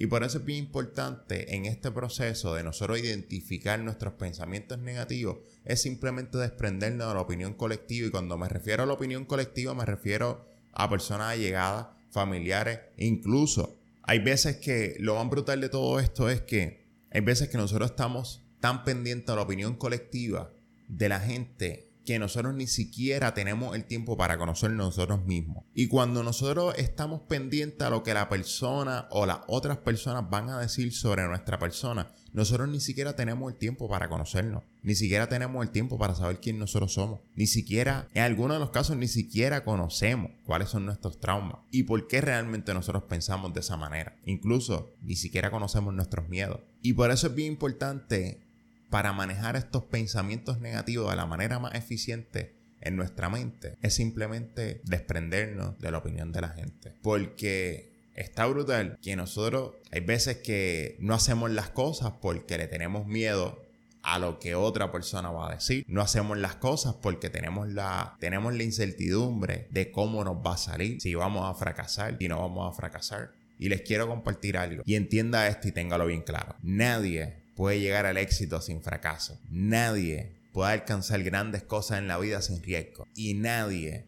Y 0.00 0.06
por 0.06 0.22
eso 0.22 0.38
es 0.38 0.44
bien 0.44 0.60
importante 0.60 1.56
en 1.56 1.66
este 1.66 1.90
proceso 1.90 2.54
de 2.54 2.62
nosotros 2.62 3.00
identificar 3.00 3.80
nuestros 3.80 4.14
pensamientos 4.14 4.78
negativos, 4.78 5.38
es 5.68 5.82
simplemente 5.82 6.38
desprendernos 6.38 7.08
de 7.08 7.14
la 7.14 7.20
opinión 7.20 7.54
colectiva. 7.54 8.08
Y 8.08 8.10
cuando 8.10 8.36
me 8.36 8.48
refiero 8.48 8.82
a 8.82 8.86
la 8.86 8.94
opinión 8.94 9.26
colectiva, 9.26 9.74
me 9.74 9.84
refiero 9.84 10.48
a 10.72 10.88
personas 10.90 11.28
allegadas, 11.34 11.88
familiares, 12.10 12.80
incluso 12.96 13.76
hay 14.02 14.20
veces 14.20 14.56
que 14.56 14.96
lo 14.98 15.14
más 15.16 15.28
brutal 15.28 15.60
de 15.60 15.68
todo 15.68 16.00
esto 16.00 16.30
es 16.30 16.40
que 16.40 16.88
hay 17.10 17.20
veces 17.20 17.50
que 17.50 17.58
nosotros 17.58 17.90
estamos 17.90 18.42
tan 18.60 18.82
pendientes 18.82 19.26
de 19.26 19.36
la 19.36 19.42
opinión 19.42 19.74
colectiva 19.74 20.50
de 20.88 21.08
la 21.10 21.20
gente 21.20 21.87
que 22.08 22.18
nosotros 22.18 22.54
ni 22.54 22.66
siquiera 22.66 23.34
tenemos 23.34 23.76
el 23.76 23.84
tiempo 23.84 24.16
para 24.16 24.38
conocer 24.38 24.70
nosotros 24.70 25.26
mismos. 25.26 25.64
Y 25.74 25.88
cuando 25.88 26.22
nosotros 26.22 26.74
estamos 26.78 27.20
pendientes 27.28 27.86
a 27.86 27.90
lo 27.90 28.02
que 28.02 28.14
la 28.14 28.30
persona 28.30 29.08
o 29.10 29.26
las 29.26 29.40
otras 29.46 29.76
personas 29.76 30.30
van 30.30 30.48
a 30.48 30.58
decir 30.58 30.90
sobre 30.94 31.28
nuestra 31.28 31.58
persona, 31.58 32.10
nosotros 32.32 32.66
ni 32.70 32.80
siquiera 32.80 33.14
tenemos 33.14 33.52
el 33.52 33.58
tiempo 33.58 33.90
para 33.90 34.08
conocernos. 34.08 34.62
Ni 34.82 34.94
siquiera 34.94 35.28
tenemos 35.28 35.62
el 35.62 35.70
tiempo 35.70 35.98
para 35.98 36.14
saber 36.14 36.40
quién 36.40 36.58
nosotros 36.58 36.94
somos. 36.94 37.20
Ni 37.36 37.46
siquiera, 37.46 38.08
en 38.14 38.22
algunos 38.22 38.56
de 38.56 38.60
los 38.60 38.70
casos, 38.70 38.96
ni 38.96 39.06
siquiera 39.06 39.62
conocemos 39.62 40.30
cuáles 40.46 40.70
son 40.70 40.86
nuestros 40.86 41.20
traumas 41.20 41.58
y 41.70 41.82
por 41.82 42.06
qué 42.06 42.22
realmente 42.22 42.72
nosotros 42.72 43.02
pensamos 43.02 43.52
de 43.52 43.60
esa 43.60 43.76
manera. 43.76 44.16
Incluso 44.24 44.94
ni 45.02 45.14
siquiera 45.14 45.50
conocemos 45.50 45.92
nuestros 45.92 46.26
miedos. 46.30 46.60
Y 46.80 46.94
por 46.94 47.10
eso 47.10 47.26
es 47.26 47.34
bien 47.34 47.52
importante 47.52 48.47
para 48.90 49.12
manejar 49.12 49.56
estos 49.56 49.84
pensamientos 49.84 50.60
negativos 50.60 51.10
de 51.10 51.16
la 51.16 51.26
manera 51.26 51.58
más 51.58 51.74
eficiente 51.74 52.54
en 52.80 52.96
nuestra 52.96 53.28
mente 53.28 53.76
es 53.82 53.94
simplemente 53.94 54.80
desprendernos 54.84 55.78
de 55.78 55.90
la 55.90 55.98
opinión 55.98 56.32
de 56.32 56.40
la 56.40 56.50
gente. 56.50 56.94
Porque 57.02 57.92
está 58.14 58.46
brutal 58.46 58.98
que 59.02 59.16
nosotros 59.16 59.74
hay 59.90 60.00
veces 60.00 60.38
que 60.38 60.96
no 61.00 61.14
hacemos 61.14 61.50
las 61.50 61.70
cosas 61.70 62.12
porque 62.20 62.58
le 62.58 62.66
tenemos 62.66 63.06
miedo 63.06 63.64
a 64.02 64.18
lo 64.18 64.38
que 64.38 64.54
otra 64.54 64.90
persona 64.90 65.30
va 65.30 65.50
a 65.50 65.54
decir. 65.54 65.84
No 65.88 66.00
hacemos 66.00 66.38
las 66.38 66.56
cosas 66.56 66.94
porque 66.94 67.30
tenemos 67.30 67.68
la, 67.68 68.16
tenemos 68.20 68.54
la 68.54 68.62
incertidumbre 68.62 69.68
de 69.70 69.90
cómo 69.90 70.24
nos 70.24 70.36
va 70.36 70.54
a 70.54 70.58
salir, 70.58 71.00
si 71.00 71.14
vamos 71.14 71.44
a 71.44 71.54
fracasar, 71.54 72.16
y 72.18 72.28
no 72.28 72.40
vamos 72.40 72.72
a 72.72 72.76
fracasar. 72.76 73.32
Y 73.58 73.68
les 73.68 73.82
quiero 73.82 74.06
compartir 74.06 74.56
algo. 74.56 74.82
Y 74.86 74.94
entienda 74.94 75.48
esto 75.48 75.68
y 75.68 75.72
téngalo 75.72 76.06
bien 76.06 76.22
claro. 76.22 76.54
Nadie 76.62 77.42
puede 77.58 77.80
llegar 77.80 78.06
al 78.06 78.18
éxito 78.18 78.60
sin 78.60 78.82
fracaso. 78.82 79.36
Nadie 79.50 80.30
puede 80.52 80.74
alcanzar 80.74 81.24
grandes 81.24 81.64
cosas 81.64 81.98
en 81.98 82.06
la 82.06 82.16
vida 82.16 82.40
sin 82.40 82.62
riesgo. 82.62 83.08
Y 83.16 83.34
nadie 83.34 84.06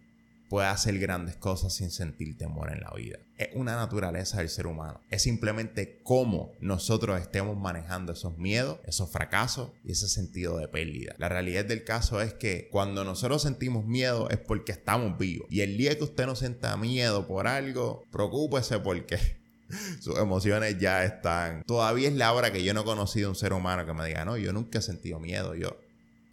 puede 0.49 0.69
hacer 0.69 1.01
grandes 1.01 1.35
cosas 1.35 1.75
sin 1.75 1.91
sentir 1.91 2.39
temor 2.39 2.73
en 2.73 2.79
la 2.81 2.93
vida. 2.95 3.19
Es 3.39 3.49
una 3.55 3.75
naturaleza 3.75 4.39
del 4.39 4.51
ser 4.51 4.69
humano. 4.69 5.01
Es 5.11 5.23
simplemente 5.23 5.99
cómo 6.05 6.53
nosotros 6.61 7.21
estemos 7.21 7.59
manejando 7.59 8.13
esos 8.13 8.39
miedos, 8.39 8.79
esos 8.87 9.11
fracasos 9.11 9.73
y 9.85 9.91
ese 9.91 10.07
sentido 10.07 10.57
de 10.57 10.69
pérdida. 10.69 11.17
La 11.19 11.29
realidad 11.29 11.65
del 11.65 11.83
caso 11.83 12.21
es 12.21 12.33
que 12.33 12.69
cuando 12.71 13.03
nosotros 13.03 13.43
sentimos 13.43 13.85
miedo 13.85 14.31
es 14.31 14.39
porque 14.39 14.71
estamos 14.71 15.19
vivos. 15.19 15.49
Y 15.51 15.63
el 15.63 15.77
día 15.77 15.99
que 15.99 16.05
usted 16.05 16.25
no 16.27 16.37
sienta 16.37 16.77
miedo 16.77 17.27
por 17.27 17.49
algo, 17.49 18.05
preocúpese 18.13 18.79
porque 18.79 19.19
sus 20.01 20.19
emociones 20.19 20.79
ya 20.79 21.05
están. 21.05 21.63
Todavía 21.65 22.09
es 22.09 22.15
la 22.15 22.33
hora 22.33 22.53
que 22.53 22.63
yo 22.63 22.75
no 22.75 22.83
he 22.83 22.85
conocido 22.85 23.31
un 23.31 23.37
ser 23.37 23.53
humano 23.53 23.87
que 23.87 23.95
me 23.95 24.07
diga, 24.07 24.25
no, 24.25 24.37
yo 24.37 24.53
nunca 24.53 24.79
he 24.79 24.83
sentido 24.83 25.19
miedo. 25.19 25.55
Yo, 25.55 25.77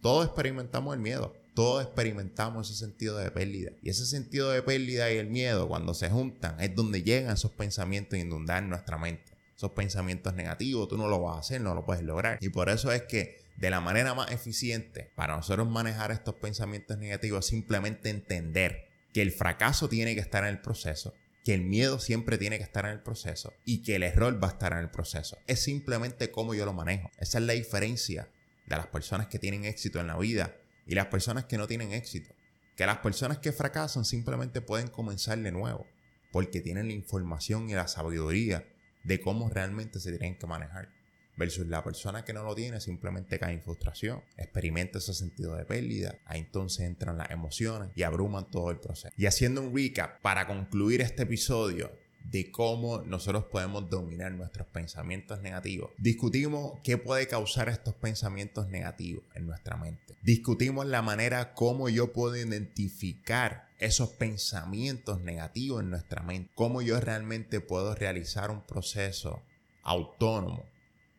todos 0.02 0.26
experimentamos 0.26 0.94
el 0.94 1.00
miedo 1.00 1.34
todos 1.58 1.82
experimentamos 1.82 2.70
ese 2.70 2.78
sentido 2.78 3.18
de 3.18 3.32
pérdida. 3.32 3.72
Y 3.82 3.90
ese 3.90 4.06
sentido 4.06 4.52
de 4.52 4.62
pérdida 4.62 5.10
y 5.10 5.16
el 5.16 5.26
miedo, 5.26 5.66
cuando 5.66 5.92
se 5.92 6.08
juntan, 6.08 6.54
es 6.60 6.72
donde 6.76 7.02
llegan 7.02 7.32
esos 7.32 7.50
pensamientos 7.50 8.16
a 8.16 8.22
inundar 8.22 8.62
nuestra 8.62 8.96
mente. 8.96 9.32
Esos 9.56 9.72
pensamientos 9.72 10.34
negativos, 10.34 10.86
tú 10.86 10.96
no 10.96 11.08
lo 11.08 11.20
vas 11.20 11.34
a 11.34 11.40
hacer, 11.40 11.60
no 11.60 11.74
lo 11.74 11.84
puedes 11.84 12.04
lograr. 12.04 12.38
Y 12.40 12.50
por 12.50 12.68
eso 12.68 12.92
es 12.92 13.02
que 13.02 13.40
de 13.56 13.70
la 13.70 13.80
manera 13.80 14.14
más 14.14 14.30
eficiente 14.30 15.10
para 15.16 15.34
nosotros 15.34 15.68
manejar 15.68 16.12
estos 16.12 16.36
pensamientos 16.36 16.96
negativos 16.96 17.46
simplemente 17.46 18.08
entender 18.08 18.86
que 19.12 19.22
el 19.22 19.32
fracaso 19.32 19.88
tiene 19.88 20.14
que 20.14 20.20
estar 20.20 20.44
en 20.44 20.50
el 20.50 20.60
proceso, 20.60 21.12
que 21.48 21.54
el 21.54 21.62
miedo 21.62 21.98
siempre 21.98 22.36
tiene 22.36 22.58
que 22.58 22.64
estar 22.64 22.84
en 22.84 22.90
el 22.90 23.00
proceso 23.00 23.54
y 23.64 23.82
que 23.82 23.96
el 23.96 24.02
error 24.02 24.38
va 24.38 24.48
a 24.48 24.50
estar 24.50 24.74
en 24.74 24.80
el 24.80 24.90
proceso. 24.90 25.38
Es 25.46 25.62
simplemente 25.62 26.30
cómo 26.30 26.52
yo 26.52 26.66
lo 26.66 26.74
manejo. 26.74 27.10
Esa 27.16 27.38
es 27.38 27.44
la 27.44 27.54
diferencia 27.54 28.28
de 28.66 28.76
las 28.76 28.88
personas 28.88 29.28
que 29.28 29.38
tienen 29.38 29.64
éxito 29.64 29.98
en 29.98 30.08
la 30.08 30.18
vida 30.18 30.54
y 30.86 30.94
las 30.94 31.06
personas 31.06 31.46
que 31.46 31.56
no 31.56 31.66
tienen 31.66 31.94
éxito. 31.94 32.34
Que 32.76 32.84
las 32.84 32.98
personas 32.98 33.38
que 33.38 33.52
fracasan 33.52 34.04
simplemente 34.04 34.60
pueden 34.60 34.88
comenzar 34.88 35.38
de 35.38 35.50
nuevo, 35.50 35.86
porque 36.32 36.60
tienen 36.60 36.88
la 36.88 36.92
información 36.92 37.70
y 37.70 37.72
la 37.72 37.88
sabiduría 37.88 38.68
de 39.04 39.18
cómo 39.22 39.48
realmente 39.48 40.00
se 40.00 40.10
tienen 40.10 40.36
que 40.36 40.46
manejar. 40.46 40.97
Versus 41.38 41.68
la 41.68 41.84
persona 41.84 42.24
que 42.24 42.32
no 42.32 42.42
lo 42.42 42.54
tiene 42.56 42.80
simplemente 42.80 43.38
cae 43.38 43.54
en 43.54 43.62
frustración, 43.62 44.22
experimenta 44.36 44.98
ese 44.98 45.14
sentido 45.14 45.54
de 45.54 45.64
pérdida, 45.64 46.16
ahí 46.26 46.40
entonces 46.40 46.80
entran 46.80 47.16
las 47.16 47.30
emociones 47.30 47.90
y 47.94 48.02
abruman 48.02 48.50
todo 48.50 48.72
el 48.72 48.80
proceso. 48.80 49.14
Y 49.16 49.26
haciendo 49.26 49.62
un 49.62 49.74
recap 49.74 50.20
para 50.20 50.48
concluir 50.48 51.00
este 51.00 51.22
episodio, 51.22 51.92
de 52.30 52.50
cómo 52.50 53.02
nosotros 53.02 53.44
podemos 53.44 53.88
dominar 53.88 54.32
nuestros 54.32 54.66
pensamientos 54.66 55.40
negativos. 55.40 55.90
Discutimos 55.98 56.78
qué 56.84 56.98
puede 56.98 57.26
causar 57.26 57.68
estos 57.68 57.94
pensamientos 57.94 58.68
negativos 58.68 59.24
en 59.34 59.46
nuestra 59.46 59.76
mente. 59.76 60.16
Discutimos 60.22 60.86
la 60.86 61.02
manera 61.02 61.54
como 61.54 61.88
yo 61.88 62.12
puedo 62.12 62.36
identificar 62.36 63.68
esos 63.78 64.10
pensamientos 64.10 65.20
negativos 65.22 65.82
en 65.82 65.90
nuestra 65.90 66.22
mente. 66.22 66.50
Cómo 66.54 66.82
yo 66.82 67.00
realmente 67.00 67.60
puedo 67.60 67.94
realizar 67.94 68.50
un 68.50 68.62
proceso 68.62 69.42
autónomo 69.82 70.64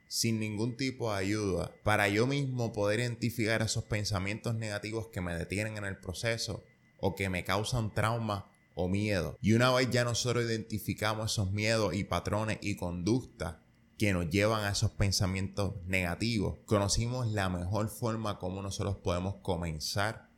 sin 0.10 0.40
ningún 0.40 0.76
tipo 0.76 1.14
de 1.14 1.20
ayuda 1.20 1.72
para 1.84 2.10
yo 2.10 2.26
mismo 2.26 2.74
poder 2.74 3.00
identificar 3.00 3.62
esos 3.62 3.84
pensamientos 3.84 4.56
negativos 4.56 5.08
que 5.08 5.22
me 5.22 5.36
detienen 5.36 5.78
en 5.78 5.86
el 5.86 6.00
proceso 6.00 6.64
o 6.98 7.16
que 7.16 7.30
me 7.30 7.44
causan 7.44 7.94
trauma 7.94 8.52
o 8.74 8.90
miedo. 8.90 9.38
Y 9.40 9.54
una 9.54 9.72
vez 9.72 9.90
ya 9.92 10.04
nosotros 10.04 10.44
identificamos 10.44 11.32
esos 11.32 11.52
miedos 11.52 11.94
y 11.94 12.04
patrones 12.04 12.58
y 12.62 12.76
conductas 12.76 13.58
que 14.00 14.12
nos 14.12 14.30
llevan 14.30 14.64
a 14.64 14.72
esos 14.72 14.92
pensamientos 14.92 15.76
negativos, 15.86 16.58
conocimos 16.66 17.28
la 17.28 17.50
mejor 17.50 17.90
forma 17.90 18.40
como 18.40 18.64
nosotros 18.64 18.98
podemos 18.98 19.36
comenzar 19.44 20.30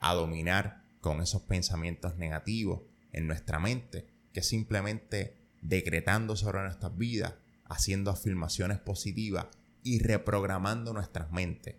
a 0.00 0.14
dominar 0.14 0.84
con 1.00 1.22
esos 1.22 1.42
pensamientos 1.42 2.16
negativos 2.16 2.82
en 3.12 3.26
nuestra 3.26 3.58
mente, 3.58 4.06
que 4.34 4.42
simplemente 4.42 5.38
decretando 5.62 6.36
sobre 6.36 6.62
nuestras 6.62 6.94
vidas, 6.98 7.34
haciendo 7.68 8.10
afirmaciones 8.10 8.78
positivas 8.78 9.46
y 9.82 9.98
reprogramando 9.98 10.92
nuestras 10.92 11.30
mentes. 11.30 11.76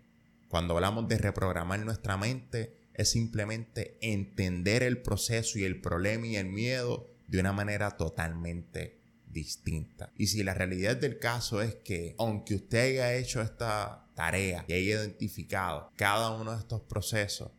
Cuando 0.47 0.75
hablamos 0.75 1.07
de 1.07 1.17
reprogramar 1.17 1.79
nuestra 1.79 2.17
mente, 2.17 2.77
es 2.93 3.09
simplemente 3.09 3.97
entender 4.01 4.83
el 4.83 5.01
proceso 5.01 5.59
y 5.59 5.63
el 5.63 5.81
problema 5.81 6.27
y 6.27 6.37
el 6.37 6.47
miedo 6.47 7.09
de 7.27 7.39
una 7.39 7.51
manera 7.51 7.91
totalmente 7.91 8.97
distinta. 9.27 10.11
Y 10.17 10.27
si 10.27 10.43
la 10.43 10.53
realidad 10.53 10.95
del 10.95 11.19
caso 11.19 11.61
es 11.61 11.75
que, 11.75 12.15
aunque 12.17 12.55
usted 12.55 12.79
haya 12.79 13.13
hecho 13.15 13.41
esta 13.41 14.07
tarea 14.15 14.63
y 14.67 14.73
haya 14.73 15.01
identificado 15.01 15.91
cada 15.97 16.31
uno 16.31 16.53
de 16.53 16.59
estos 16.59 16.81
procesos, 16.81 17.51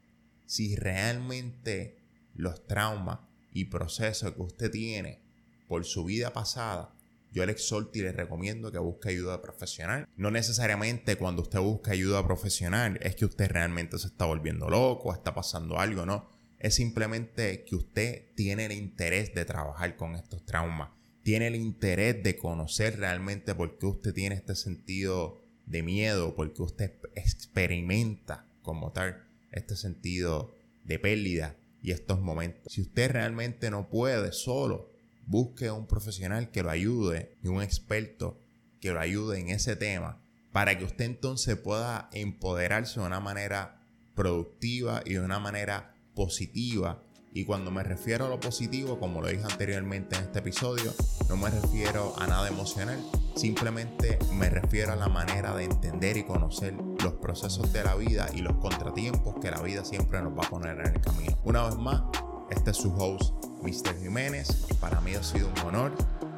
si 0.46 0.74
realmente 0.76 1.98
los 2.34 2.66
traumas 2.66 3.18
y 3.52 3.66
procesos 3.66 4.32
que 4.32 4.42
usted 4.42 4.70
tiene 4.70 5.20
por 5.68 5.84
su 5.84 6.04
vida 6.04 6.32
pasada 6.32 6.95
yo 7.32 7.44
le 7.44 7.52
exhorto 7.52 7.98
y 7.98 8.02
le 8.02 8.12
recomiendo 8.12 8.72
que 8.72 8.78
busque 8.78 9.10
ayuda 9.10 9.42
profesional. 9.42 10.08
No 10.16 10.30
necesariamente 10.30 11.16
cuando 11.16 11.42
usted 11.42 11.60
busca 11.60 11.92
ayuda 11.92 12.26
profesional 12.26 12.98
es 13.02 13.16
que 13.16 13.24
usted 13.24 13.50
realmente 13.50 13.98
se 13.98 14.06
está 14.08 14.24
volviendo 14.24 14.68
loco, 14.68 15.12
está 15.12 15.34
pasando 15.34 15.78
algo, 15.78 16.06
no. 16.06 16.28
Es 16.58 16.74
simplemente 16.76 17.64
que 17.64 17.76
usted 17.76 18.34
tiene 18.34 18.66
el 18.66 18.72
interés 18.72 19.34
de 19.34 19.44
trabajar 19.44 19.96
con 19.96 20.14
estos 20.14 20.44
traumas, 20.46 20.90
tiene 21.22 21.48
el 21.48 21.56
interés 21.56 22.22
de 22.22 22.36
conocer 22.36 22.98
realmente 22.98 23.54
por 23.54 23.78
qué 23.78 23.86
usted 23.86 24.14
tiene 24.14 24.36
este 24.36 24.54
sentido 24.54 25.42
de 25.66 25.82
miedo, 25.82 26.34
por 26.34 26.52
qué 26.54 26.62
usted 26.62 26.92
experimenta 27.14 28.46
como 28.62 28.92
tal 28.92 29.24
este 29.52 29.76
sentido 29.76 30.54
de 30.84 30.98
pérdida 30.98 31.56
y 31.82 31.92
estos 31.92 32.20
momentos. 32.20 32.72
Si 32.72 32.80
usted 32.80 33.10
realmente 33.10 33.70
no 33.70 33.88
puede 33.88 34.32
solo, 34.32 34.90
busque 35.26 35.70
un 35.70 35.86
profesional 35.86 36.50
que 36.50 36.62
lo 36.62 36.70
ayude 36.70 37.36
y 37.42 37.48
un 37.48 37.62
experto 37.62 38.38
que 38.80 38.92
lo 38.92 39.00
ayude 39.00 39.40
en 39.40 39.50
ese 39.50 39.76
tema 39.76 40.20
para 40.52 40.78
que 40.78 40.84
usted 40.84 41.04
entonces 41.04 41.56
pueda 41.56 42.08
empoderarse 42.12 43.00
de 43.00 43.06
una 43.06 43.20
manera 43.20 43.82
productiva 44.14 45.02
y 45.04 45.12
de 45.12 45.20
una 45.20 45.38
manera 45.38 45.94
positiva. 46.14 47.02
Y 47.34 47.44
cuando 47.44 47.70
me 47.70 47.82
refiero 47.82 48.24
a 48.24 48.28
lo 48.30 48.40
positivo, 48.40 48.98
como 48.98 49.20
lo 49.20 49.28
dije 49.28 49.44
anteriormente 49.44 50.16
en 50.16 50.22
este 50.22 50.38
episodio, 50.38 50.94
no 51.28 51.36
me 51.36 51.50
refiero 51.50 52.14
a 52.18 52.26
nada 52.26 52.48
emocional, 52.48 52.98
simplemente 53.36 54.18
me 54.32 54.48
refiero 54.48 54.94
a 54.94 54.96
la 54.96 55.08
manera 55.08 55.54
de 55.54 55.64
entender 55.64 56.16
y 56.16 56.24
conocer 56.24 56.72
los 57.04 57.12
procesos 57.14 57.70
de 57.74 57.84
la 57.84 57.94
vida 57.94 58.30
y 58.32 58.38
los 58.38 58.56
contratiempos 58.56 59.34
que 59.42 59.50
la 59.50 59.60
vida 59.60 59.84
siempre 59.84 60.22
nos 60.22 60.32
va 60.32 60.46
a 60.46 60.48
poner 60.48 60.80
en 60.80 60.94
el 60.94 61.00
camino. 61.02 61.38
Una 61.44 61.64
vez 61.64 61.76
más, 61.76 62.02
este 62.50 62.70
es 62.70 62.78
su 62.78 62.94
host, 62.94 63.34
Mr. 63.66 63.98
Jiménez. 64.00 64.66
Para 64.80 65.00
mí 65.00 65.14
ha 65.14 65.22
sido 65.22 65.48
un 65.48 65.58
honor 65.66 65.92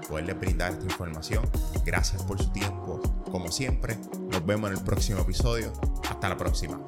poderle 0.09 0.33
brindar 0.33 0.73
esta 0.73 0.85
información. 0.85 1.49
Gracias 1.85 2.23
por 2.23 2.43
su 2.43 2.51
tiempo, 2.51 3.01
como 3.31 3.53
siempre. 3.53 3.99
Nos 4.31 4.45
vemos 4.47 4.71
en 4.71 4.79
el 4.79 4.85
próximo 4.85 5.21
episodio. 5.21 5.73
Hasta 6.09 6.29
la 6.31 6.37
próxima. 6.37 6.81